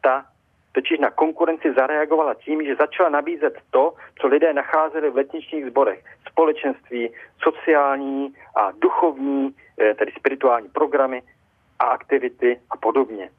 Ta 0.02 0.26
totiž 0.76 1.00
na 1.00 1.10
konkurenci 1.10 1.74
zareagovala 1.74 2.34
tím, 2.34 2.66
že 2.66 2.76
začala 2.76 3.10
nabízet 3.10 3.56
to, 3.72 3.94
co 4.20 4.28
lidé 4.28 4.54
nacházeli 4.54 5.10
v 5.10 5.16
letničních 5.16 5.66
zborech. 5.66 6.04
Společenství, 6.32 7.10
sociální 7.40 8.36
a 8.56 8.72
duchovní, 8.72 9.56
eh, 9.80 9.94
tedy 9.96 10.12
spirituální 10.20 10.70
programy 10.70 11.24
a 11.80 11.84
aktivity 11.84 12.60
a 12.70 12.78
podobně. 12.78 13.30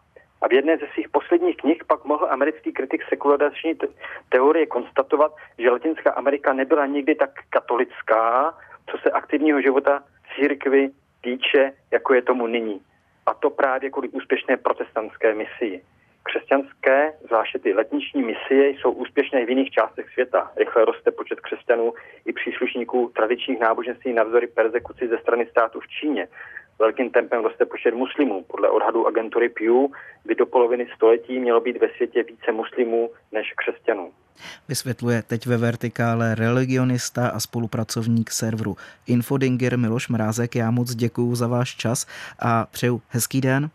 A 0.42 0.48
v 0.48 0.52
jedné 0.52 0.76
ze 0.76 0.86
svých 0.92 1.08
posledních 1.08 1.56
knih 1.56 1.84
pak 1.84 2.04
mohl 2.04 2.26
americký 2.30 2.72
kritik 2.72 3.02
sekularizační 3.08 3.74
teorie 4.28 4.66
konstatovat, 4.66 5.32
že 5.58 5.70
Latinská 5.70 6.10
Amerika 6.12 6.52
nebyla 6.52 6.86
nikdy 6.86 7.14
tak 7.14 7.30
katolická, 7.50 8.54
co 8.90 8.98
se 8.98 9.10
aktivního 9.10 9.60
života 9.60 10.04
církvy 10.34 10.90
týče, 11.20 11.72
jako 11.90 12.14
je 12.14 12.22
tomu 12.22 12.46
nyní. 12.46 12.80
A 13.26 13.34
to 13.34 13.50
právě 13.50 13.90
kvůli 13.90 14.08
úspěšné 14.08 14.56
protestantské 14.56 15.34
misii. 15.34 15.82
Křesťanské, 16.28 17.12
zvláště 17.26 17.58
ty 17.58 17.74
letniční 17.74 18.22
misie, 18.22 18.68
jsou 18.68 18.90
úspěšné 18.90 19.42
i 19.42 19.46
v 19.46 19.48
jiných 19.48 19.70
částech 19.70 20.06
světa. 20.12 20.50
Rychle 20.56 20.84
roste 20.84 21.10
počet 21.10 21.40
křesťanů 21.40 21.92
i 22.24 22.32
příslušníků 22.32 23.12
tradičních 23.16 23.60
náboženství 23.60 24.12
navzdory 24.12 24.46
persekuci 24.46 25.08
ze 25.08 25.18
strany 25.18 25.46
státu 25.46 25.80
v 25.80 25.88
Číně. 25.88 26.28
Velkým 26.78 27.10
tempem 27.10 27.42
roste 27.42 27.66
počet 27.66 27.94
muslimů. 27.94 28.44
Podle 28.44 28.68
odhadu 28.68 29.06
agentury 29.06 29.48
Pew 29.48 29.74
by 30.24 30.34
do 30.34 30.46
poloviny 30.46 30.86
století 30.96 31.38
mělo 31.38 31.60
být 31.60 31.80
ve 31.80 31.88
světě 31.88 32.22
více 32.22 32.52
muslimů 32.52 33.10
než 33.32 33.52
křesťanů. 33.52 34.12
Vysvětluje 34.68 35.22
teď 35.22 35.46
ve 35.46 35.56
vertikále 35.56 36.34
religionista 36.34 37.28
a 37.28 37.40
spolupracovník 37.40 38.30
serveru 38.30 38.76
Infodinger 39.06 39.78
Miloš 39.78 40.08
Mrázek. 40.08 40.56
Já 40.56 40.70
moc 40.70 40.94
děkuji 40.94 41.34
za 41.34 41.48
váš 41.48 41.76
čas 41.76 42.06
a 42.42 42.66
přeju 42.66 43.02
hezký 43.08 43.40
den. 43.40 43.70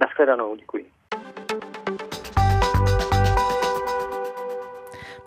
Naschledanou, 0.00 0.56
děkuji. 0.56 0.91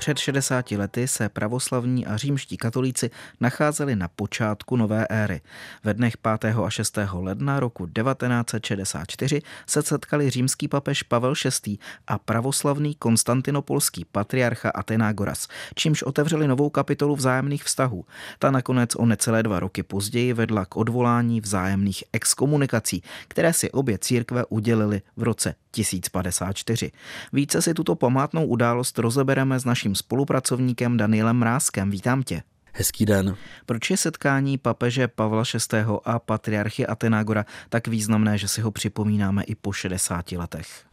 Před 0.05 0.17
60 0.17 0.71
lety 0.71 1.07
se 1.07 1.29
pravoslavní 1.29 2.05
a 2.05 2.17
římští 2.17 2.57
katolíci 2.57 3.09
nacházeli 3.41 3.95
na 3.95 4.07
počátku 4.07 4.75
nové 4.75 5.07
éry. 5.07 5.41
Ve 5.83 5.93
dnech 5.93 6.17
5. 6.17 6.55
a 6.65 6.69
6. 6.69 6.97
ledna 7.13 7.59
roku 7.59 7.87
1964 7.87 9.41
se 9.67 9.81
setkali 9.81 10.29
římský 10.29 10.67
papež 10.67 11.03
Pavel 11.03 11.33
VI. 11.65 11.77
a 12.07 12.17
pravoslavný 12.17 12.95
konstantinopolský 12.95 14.05
patriarcha 14.11 14.69
Atenágoras, 14.69 15.47
čímž 15.75 16.03
otevřeli 16.03 16.47
novou 16.47 16.69
kapitolu 16.69 17.15
vzájemných 17.15 17.63
vztahů. 17.63 18.05
Ta 18.39 18.51
nakonec 18.51 18.95
o 18.95 19.05
necelé 19.05 19.43
dva 19.43 19.59
roky 19.59 19.83
později 19.83 20.33
vedla 20.33 20.65
k 20.65 20.77
odvolání 20.77 21.41
vzájemných 21.41 22.03
exkomunikací, 22.13 23.03
které 23.27 23.53
si 23.53 23.71
obě 23.71 23.97
církve 23.97 24.45
udělily 24.49 25.01
v 25.17 25.23
roce 25.23 25.55
1054. 25.75 26.91
Více 27.33 27.61
si 27.61 27.73
tuto 27.73 27.95
památnou 27.95 28.45
událost 28.45 28.99
rozebereme 28.99 29.59
s 29.59 29.65
naším 29.65 29.94
spolupracovníkem 29.95 30.97
Danielem 30.97 31.37
Mrázkem. 31.37 31.91
Vítám 31.91 32.23
tě. 32.23 32.43
Hezký 32.77 33.05
den. 33.05 33.35
Proč 33.65 33.89
je 33.89 33.97
setkání 33.97 34.57
papeže 34.57 35.07
Pavla 35.07 35.43
VI. 35.71 35.77
a 36.05 36.19
patriarchy 36.19 36.87
Atenágora 36.87 37.45
tak 37.69 37.87
významné, 37.87 38.37
že 38.37 38.47
si 38.47 38.61
ho 38.61 38.71
připomínáme 38.71 39.43
i 39.43 39.55
po 39.55 39.73
60 39.73 40.31
letech? 40.31 40.85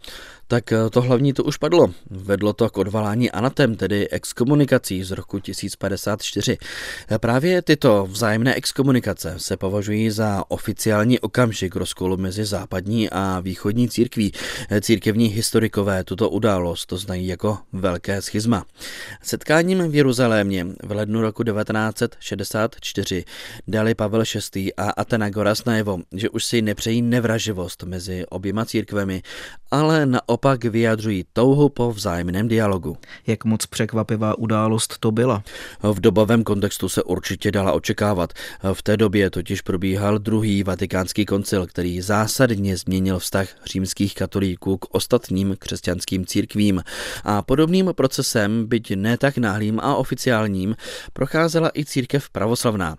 Tak 0.53 0.73
eh, 0.73 0.91
to 0.91 1.01
hlavní 1.01 1.33
to 1.33 1.45
už 1.45 1.57
padlo. 1.57 1.89
Vedlo 2.11 2.53
to 2.53 2.71
k 2.71 2.79
odvalání 2.79 3.31
anatem, 3.31 3.77
tedy 3.77 4.09
exkomunikací 4.09 5.05
z 5.05 5.11
roku 5.11 5.39
1054. 5.39 6.59
Eh, 7.11 7.19
právě 7.19 7.63
tyto 7.63 8.07
vzájemné 8.11 8.55
exkomunikace 8.55 9.35
se 9.37 9.57
považují 9.57 10.11
za 10.11 10.45
oficiální 10.49 11.21
okamžik 11.21 11.77
rozkolu 11.77 12.17
mezi 12.17 12.45
západní 12.45 13.11
a 13.11 13.41
východní 13.41 13.89
církví. 13.89 14.33
Eh, 14.71 14.81
církevní 14.81 15.27
historikové 15.27 16.05
tuto 16.05 16.31
událost 16.31 16.87
to 16.87 16.97
znají 16.97 17.27
jako 17.27 17.59
velké 17.73 18.23
schizma. 18.23 18.65
Setkáním 19.23 19.91
v 19.91 19.95
Jeruzalémě 19.95 20.67
v 20.83 20.91
lednu 20.91 21.21
roku 21.21 21.45
1964 21.45 23.25
dali 23.69 23.95
Pavel 23.95 24.23
VI. 24.55 24.75
a 24.75 24.91
Atenagoras 24.91 25.65
najevo, 25.65 25.99
že 26.13 26.31
už 26.31 26.45
si 26.45 26.63
nepřejí 26.63 27.03
nevraživost 27.03 27.83
mezi 27.83 28.27
oběma 28.27 28.65
církvemi, 28.65 29.23
ale 29.71 30.07
naopak 30.07 30.42
naopak 30.45 30.65
vyjadřují 30.65 31.25
touhu 31.33 31.69
po 31.69 31.93
vzájemném 31.93 32.49
dialogu. 32.49 32.97
Jak 33.27 33.45
moc 33.45 33.67
překvapivá 33.67 34.39
událost 34.39 34.99
to 35.01 35.11
byla? 35.11 35.43
V 35.83 36.01
dobovém 36.01 36.45
kontextu 36.45 36.89
se 36.89 37.03
určitě 37.03 37.53
dala 37.53 37.73
očekávat. 37.73 38.33
V 38.73 38.83
té 38.83 38.97
době 38.97 39.31
totiž 39.31 39.61
probíhal 39.61 40.19
druhý 40.19 40.63
vatikánský 40.63 41.27
koncil, 41.27 41.67
který 41.67 42.01
zásadně 42.01 42.77
změnil 42.77 43.19
vztah 43.19 43.49
římských 43.67 44.15
katolíků 44.15 44.77
k 44.77 44.95
ostatním 44.95 45.57
křesťanským 45.59 46.27
církvím. 46.27 46.83
A 47.25 47.43
podobným 47.43 47.91
procesem, 47.95 48.67
byť 48.67 48.97
ne 48.97 49.19
tak 49.19 49.39
náhlým 49.39 49.81
a 49.81 49.97
oficiálním, 49.97 50.77
procházela 51.13 51.71
i 51.75 51.85
církev 51.85 52.31
pravoslavná. 52.31 52.97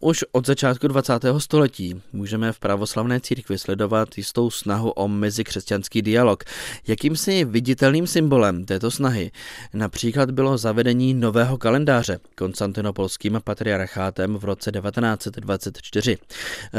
Už 0.00 0.24
od 0.32 0.46
začátku 0.46 0.88
20. 0.88 1.12
století 1.38 2.02
můžeme 2.12 2.52
v 2.52 2.58
pravoslavné 2.58 3.20
církvi 3.20 3.58
sledovat 3.58 4.18
jistou 4.18 4.50
snahu 4.50 4.90
o 4.90 5.08
mezikřesťanský 5.08 6.02
dialog, 6.02 6.44
Jakýmsi 6.88 7.44
viditelným 7.44 8.06
symbolem 8.06 8.64
této 8.64 8.90
snahy 8.90 9.30
například 9.74 10.30
bylo 10.30 10.58
zavedení 10.58 11.14
nového 11.14 11.58
kalendáře 11.58 12.18
konstantinopolským 12.36 13.40
patriarchátem 13.44 14.36
v 14.36 14.44
roce 14.44 14.72
1924. 14.72 16.18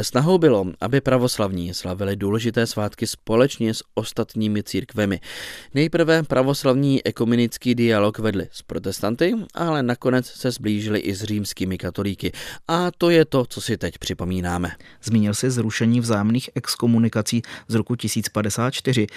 Snahou 0.02 0.38
bylo, 0.38 0.66
aby 0.82 1.02
pravoslavní 1.02 1.74
slavili 1.74 2.16
důležité 2.16 2.68
svátky 2.68 3.08
společně 3.08 3.74
s 3.74 3.84
ostatními 3.94 4.64
církvemi. 4.64 5.20
Nejprve 5.74 6.24
pravoslavní 6.24 7.08
ekumenický 7.08 7.76
dialog 7.76 8.20
vedli 8.20 8.48
s 8.52 8.62
protestanty, 8.62 9.34
ale 9.54 9.84
nakonec 9.84 10.26
se 10.26 10.52
zblížili 10.52 11.00
i 11.00 11.16
s 11.16 11.24
římskými 11.24 11.78
katolíky. 11.78 12.32
A 12.68 12.92
to 12.98 13.10
je 13.10 13.26
to, 13.26 13.46
co 13.46 13.62
si 13.62 13.78
teď 13.78 13.98
připomínáme. 13.98 14.72
Zmínil 15.04 15.34
si 15.34 15.52
zrušení 15.52 16.00
vzájemných 16.00 16.50
exkomunikací 16.56 17.42
z 17.68 17.76
roku 17.76 17.96
1054. 17.96 19.08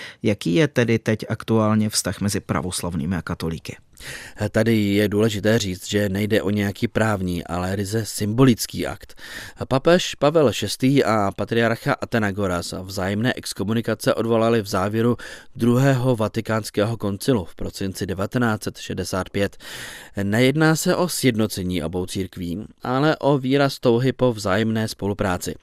Jaký 0.45 0.55
je 0.55 0.69
tedy 0.69 0.99
teď 0.99 1.25
aktuálně 1.29 1.89
vztah 1.91 2.21
mezi 2.21 2.41
pravoslavnými 2.41 3.17
a 3.17 3.23
katolíky? 3.23 3.77
Tady 4.51 4.77
je 4.77 5.09
důležité 5.09 5.59
říct, 5.59 5.89
že 5.89 6.09
nejde 6.09 6.43
o 6.43 6.51
nějaký 6.51 6.89
právní, 6.89 7.45
ale 7.45 7.77
ryze 7.77 8.05
symbolický 8.05 8.87
akt. 8.87 9.15
Papež 9.69 10.15
Pavel 10.15 10.51
VI. 10.83 11.05
a 11.05 11.31
patriarcha 11.37 11.93
Atenagoras 11.93 12.75
vzájemné 12.83 13.33
exkomunikace 13.33 14.15
odvolali 14.15 14.63
v 14.63 14.67
závěru 14.67 15.17
druhého 15.57 16.17
vatikánského 16.17 16.97
koncilu 16.97 17.45
v 17.45 17.55
prosinci 17.55 18.07
1965. 18.07 19.57
Nejedná 20.23 20.77
se 20.77 20.97
o 20.97 21.09
sjednocení 21.09 21.83
obou 21.83 22.07
církví, 22.07 22.65
ale 22.83 23.17
o 23.17 23.39
výraz 23.39 23.79
touhy 23.79 24.13
po 24.13 24.33
vzájemné 24.33 24.89
spolupráci. 24.89 25.55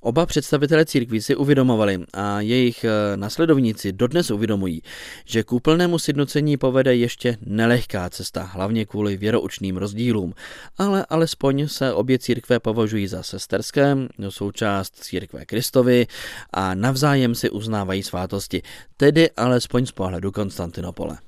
Oba 0.00 0.26
představitelé 0.26 0.84
církví 0.84 1.22
si 1.22 1.36
uvědomovali 1.36 2.00
a 2.12 2.40
jejich 2.40 2.84
eh, 2.84 3.16
nasledovníci 3.16 3.92
dodnes 3.92 4.30
uvědomují, 4.30 4.82
že 5.24 5.42
k 5.42 5.52
úplnému 5.52 5.98
sjednocení 5.98 6.56
povede 6.56 6.96
ještě 6.96 7.36
nelehké 7.46 7.83
lehká 7.84 8.10
cesta, 8.10 8.42
hlavně 8.42 8.86
kvůli 8.86 9.16
věroučným 9.16 9.76
rozdílům, 9.76 10.34
ale 10.78 11.06
alespoň 11.08 11.68
se 11.68 11.92
obě 11.92 12.18
církve 12.18 12.60
považují 12.60 13.06
za 13.06 13.22
sesterské, 13.22 13.96
součást 14.28 15.04
církve 15.04 15.44
Kristovy 15.44 16.06
a 16.52 16.74
navzájem 16.74 17.34
si 17.34 17.50
uznávají 17.50 18.02
svátosti, 18.02 18.62
tedy 18.96 19.30
alespoň 19.30 19.86
z 19.86 19.92
pohledu 19.92 20.32
Konstantinopole. 20.32 21.18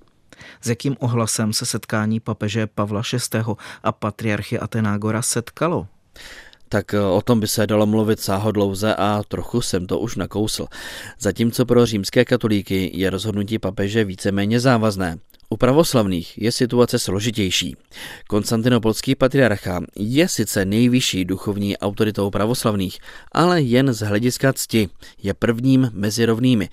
S 0.61 0.69
jakým 0.69 0.97
ohlasem 1.01 1.53
se 1.53 1.67
setkání 1.67 2.21
papeže 2.21 2.67
Pavla 2.67 3.03
VI. 3.13 3.41
a 3.83 3.93
patriarchy 3.93 4.59
Atenágora 4.59 5.23
setkalo? 5.23 5.87
tak 6.69 6.95
o 6.95 7.23
tom 7.23 7.41
by 7.41 7.49
se 7.49 7.67
dalo 7.67 7.87
mluvit 7.87 8.21
sáhodlouze 8.21 8.95
a 8.95 9.23
trochu 9.29 9.61
jsem 9.61 9.87
to 9.87 9.99
už 9.99 10.17
nakousl. 10.17 10.67
Zatímco 11.19 11.65
pro 11.67 11.87
římské 11.87 12.25
katolíky 12.25 12.91
je 12.95 13.11
rozhodnutí 13.11 13.59
papeže 13.59 14.05
víceméně 14.05 14.61
závazné, 14.61 15.19
u 15.51 15.57
pravoslavných 15.57 16.39
je 16.39 16.53
situace 16.53 16.99
složitější. 16.99 17.77
Konstantinopolský 18.29 19.15
patriarcha 19.15 19.81
je 19.97 20.29
sice 20.29 20.65
nejvyšší 20.65 21.25
duchovní 21.25 21.79
autoritou 21.79 22.31
pravoslavných, 22.31 22.99
ale 23.33 23.63
jen 23.63 23.93
z 23.93 24.01
hlediska 24.01 24.53
cti 24.53 24.89
je 25.23 25.35
prvním 25.35 25.91
mezi 25.93 26.27
rovnými. 26.27 26.69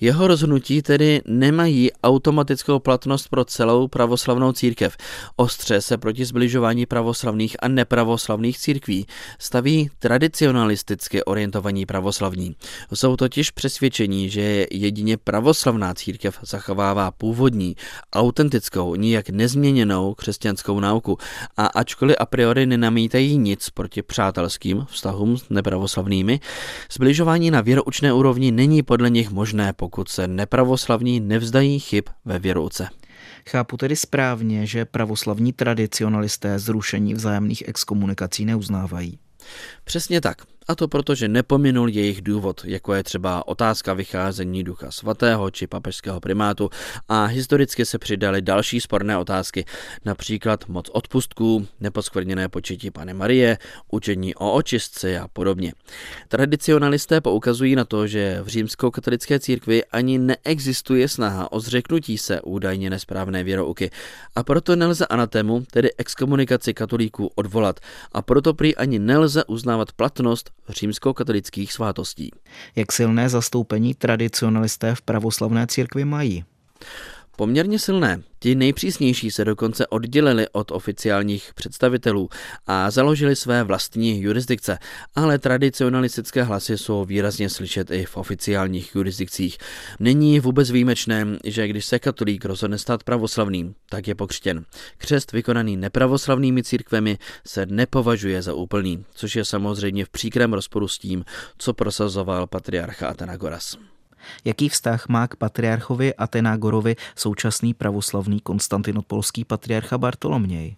Jeho 0.00 0.26
rozhodnutí 0.26 0.82
tedy 0.82 1.22
nemají 1.26 1.92
automatickou 2.02 2.78
platnost 2.78 3.28
pro 3.28 3.44
celou 3.44 3.88
pravoslavnou 3.88 4.52
církev. 4.52 4.96
Ostře 5.36 5.80
se 5.80 5.98
proti 5.98 6.24
zbližování 6.24 6.86
pravoslavných 6.86 7.56
a 7.62 7.68
nepravoslavných 7.68 8.58
církví 8.58 9.06
staví 9.38 9.90
tradicionalisticky 9.98 11.24
orientovaní 11.24 11.86
pravoslavní. 11.86 12.56
Jsou 12.94 13.16
totiž 13.16 13.50
přesvědčení, 13.50 14.30
že 14.30 14.66
jedině 14.70 15.16
pravoslavná 15.16 15.94
církev 15.94 16.38
zachovává 16.42 17.10
původní 17.10 17.76
autentickou, 18.18 18.94
nijak 18.94 19.30
nezměněnou 19.30 20.14
křesťanskou 20.14 20.80
nauku 20.80 21.18
a 21.56 21.66
ačkoliv 21.66 22.16
a 22.18 22.26
priori 22.26 22.66
nenamítají 22.66 23.38
nic 23.38 23.70
proti 23.70 24.02
přátelským 24.02 24.86
vztahům 24.90 25.38
s 25.38 25.48
nepravoslavnými, 25.50 26.40
zbližování 26.92 27.50
na 27.50 27.60
věroučné 27.60 28.12
úrovni 28.12 28.50
není 28.50 28.82
podle 28.82 29.10
nich 29.10 29.30
možné, 29.30 29.72
pokud 29.72 30.08
se 30.08 30.28
nepravoslavní 30.28 31.20
nevzdají 31.20 31.78
chyb 31.78 32.04
ve 32.24 32.38
věrouce. 32.38 32.88
Chápu 33.48 33.76
tedy 33.76 33.96
správně, 33.96 34.66
že 34.66 34.84
pravoslavní 34.84 35.52
tradicionalisté 35.52 36.58
zrušení 36.58 37.14
vzájemných 37.14 37.68
exkomunikací 37.68 38.44
neuznávají. 38.44 39.18
Přesně 39.84 40.20
tak. 40.20 40.42
A 40.70 40.74
to 40.74 40.88
proto, 40.88 41.14
že 41.14 41.28
nepominul 41.28 41.88
jejich 41.88 42.22
důvod, 42.22 42.60
jako 42.64 42.94
je 42.94 43.02
třeba 43.02 43.48
otázka 43.48 43.92
vycházení 43.94 44.64
ducha 44.64 44.90
svatého 44.90 45.50
či 45.50 45.66
papežského 45.66 46.20
primátu. 46.20 46.70
A 47.08 47.24
historicky 47.24 47.86
se 47.86 47.98
přidaly 47.98 48.42
další 48.42 48.80
sporné 48.80 49.18
otázky, 49.18 49.64
například 50.04 50.68
moc 50.68 50.88
odpustků, 50.88 51.66
neposkvrněné 51.80 52.48
početí 52.48 52.90
Pany 52.90 53.14
Marie, 53.14 53.58
učení 53.92 54.34
o 54.34 54.52
očistci 54.52 55.18
a 55.18 55.28
podobně. 55.28 55.72
Tradicionalisté 56.28 57.20
poukazují 57.20 57.76
na 57.76 57.84
to, 57.84 58.06
že 58.06 58.40
v 58.42 58.46
římskou 58.46 58.90
katolické 58.90 59.40
církvi 59.40 59.84
ani 59.84 60.18
neexistuje 60.18 61.08
snaha 61.08 61.52
o 61.52 61.60
zřeknutí 61.60 62.18
se 62.18 62.40
údajně 62.40 62.90
nesprávné 62.90 63.44
věrouky. 63.44 63.90
A 64.36 64.42
proto 64.42 64.76
nelze 64.76 65.06
anatému, 65.06 65.64
tedy 65.70 65.90
exkomunikaci 65.98 66.74
katolíků, 66.74 67.30
odvolat. 67.34 67.80
A 68.12 68.22
proto 68.22 68.54
prý 68.54 68.76
ani 68.76 68.98
nelze 68.98 69.44
uznávat 69.44 69.92
platnost 69.92 70.57
římskokatolických 70.68 71.72
svátostí. 71.72 72.30
Jak 72.76 72.92
silné 72.92 73.28
zastoupení 73.28 73.94
tradicionalisté 73.94 74.94
v 74.94 75.02
pravoslavné 75.02 75.66
církvi 75.66 76.04
mají? 76.04 76.44
Poměrně 77.38 77.78
silné. 77.78 78.22
Ti 78.38 78.54
nejpřísnější 78.54 79.30
se 79.30 79.44
dokonce 79.44 79.86
oddělili 79.86 80.46
od 80.52 80.70
oficiálních 80.70 81.50
představitelů 81.54 82.28
a 82.66 82.90
založili 82.90 83.36
své 83.36 83.64
vlastní 83.64 84.22
jurisdikce, 84.22 84.78
ale 85.14 85.38
tradicionalistické 85.38 86.42
hlasy 86.42 86.78
jsou 86.78 87.04
výrazně 87.04 87.50
slyšet 87.50 87.90
i 87.90 88.04
v 88.04 88.16
oficiálních 88.16 88.94
jurisdikcích. 88.94 89.58
Není 90.00 90.40
vůbec 90.40 90.70
výjimečné, 90.70 91.26
že 91.44 91.68
když 91.68 91.84
se 91.84 91.98
katolík 91.98 92.44
rozhodne 92.44 92.78
stát 92.78 93.04
pravoslavným, 93.04 93.74
tak 93.88 94.08
je 94.08 94.14
pokřtěn. 94.14 94.64
Křest 94.96 95.32
vykonaný 95.32 95.76
nepravoslavnými 95.76 96.62
církvemi 96.62 97.18
se 97.46 97.66
nepovažuje 97.66 98.42
za 98.42 98.54
úplný, 98.54 99.04
což 99.14 99.36
je 99.36 99.44
samozřejmě 99.44 100.04
v 100.04 100.10
příkrém 100.10 100.52
rozporu 100.52 100.88
s 100.88 100.98
tím, 100.98 101.24
co 101.58 101.74
prosazoval 101.74 102.46
patriarcha 102.46 103.08
Atenagoras. 103.08 103.76
Jaký 104.44 104.68
vztah 104.68 105.08
má 105.08 105.28
k 105.28 105.36
patriarchovi 105.36 106.14
Atenagorovi 106.14 106.96
současný 107.16 107.74
pravoslavný 107.74 108.40
konstantinopolský 108.40 109.44
patriarcha 109.44 109.98
Bartoloměj? 109.98 110.76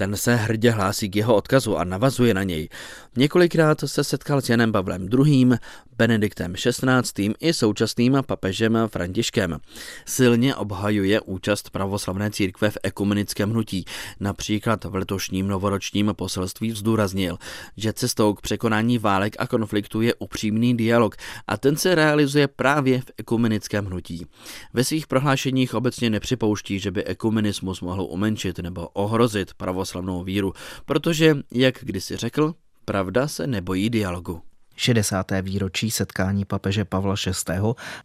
Ten 0.00 0.16
se 0.16 0.36
hrdě 0.36 0.70
hlásí 0.70 1.10
k 1.10 1.16
jeho 1.16 1.36
odkazu 1.36 1.76
a 1.76 1.84
navazuje 1.84 2.34
na 2.34 2.42
něj. 2.42 2.68
Několikrát 3.16 3.80
se 3.86 4.04
setkal 4.04 4.40
s 4.40 4.48
Janem 4.48 4.72
Pavlem 4.72 5.08
II., 5.26 5.50
Benediktem 6.00 6.54
XVI. 6.54 7.34
i 7.40 7.52
současným 7.52 8.18
papežem 8.26 8.78
Františkem. 8.86 9.58
Silně 10.06 10.54
obhajuje 10.56 11.20
účast 11.20 11.70
pravoslavné 11.70 12.30
církve 12.30 12.70
v 12.70 12.78
ekumenickém 12.82 13.50
hnutí. 13.50 13.84
Například 14.20 14.84
v 14.84 14.94
letošním 14.94 15.48
novoročním 15.48 16.12
poselství 16.16 16.70
zdůraznil, 16.70 17.38
že 17.76 17.92
cestou 17.92 18.34
k 18.34 18.40
překonání 18.40 18.98
válek 18.98 19.36
a 19.38 19.46
konfliktu 19.46 20.00
je 20.00 20.14
upřímný 20.14 20.76
dialog 20.76 21.16
a 21.46 21.56
ten 21.56 21.76
se 21.76 21.94
realizuje 21.94 22.48
právě 22.48 23.00
v 23.00 23.10
ekumenickém 23.18 23.86
hnutí. 23.86 24.26
Ve 24.72 24.84
svých 24.84 25.06
prohlášeních 25.06 25.74
obecně 25.74 26.10
nepřipouští, 26.10 26.78
že 26.78 26.90
by 26.90 27.04
ekumenismus 27.04 27.80
mohl 27.80 28.02
umenšit 28.02 28.58
nebo 28.58 28.88
ohrozit 28.88 29.54
pravoslavnou 29.90 30.24
víru, 30.24 30.52
protože, 30.84 31.36
jak 31.52 31.74
kdysi 31.80 32.16
řekl, 32.16 32.54
pravda 32.84 33.28
se 33.28 33.46
nebojí 33.46 33.90
dialogu. 33.90 34.42
60. 34.76 35.32
výročí 35.42 35.90
setkání 35.90 36.44
papeže 36.44 36.84
Pavla 36.84 37.14
VI. 37.26 37.54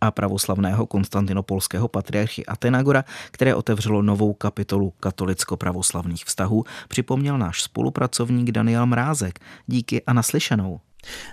a 0.01 0.11
pravoslavného 0.11 0.85
konstantinopolského 0.85 1.87
patriarchy 1.87 2.45
Atenagora, 2.45 3.03
které 3.31 3.55
otevřelo 3.55 4.01
novou 4.01 4.33
kapitolu 4.33 4.93
katolicko-pravoslavných 4.99 6.25
vztahů, 6.25 6.63
připomněl 6.87 7.37
náš 7.37 7.61
spolupracovník 7.61 8.51
Daniel 8.51 8.85
Mrázek. 8.85 9.39
Díky 9.67 10.03
a 10.03 10.13
naslyšenou. 10.13 10.79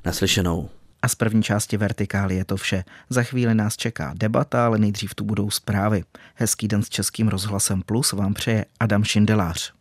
Naslyšenou. 0.05 0.69
A 1.03 1.09
z 1.09 1.15
první 1.15 1.43
části 1.43 1.77
Vertikály 1.77 2.37
je 2.37 2.45
to 2.45 2.57
vše. 2.57 2.85
Za 3.11 3.23
chvíli 3.23 3.55
nás 3.55 3.77
čeká 3.77 4.15
debata, 4.17 4.67
ale 4.67 4.79
nejdřív 4.79 5.15
tu 5.15 5.25
budou 5.25 5.51
zprávy. 5.51 6.05
Hezký 6.35 6.69
den 6.69 6.83
s 6.83 6.89
Českým 6.89 7.29
rozhlasem 7.29 7.83
Plus 7.83 8.13
vám 8.13 8.35
přeje 8.35 8.65
Adam 8.81 9.05
Šindelář. 9.05 9.73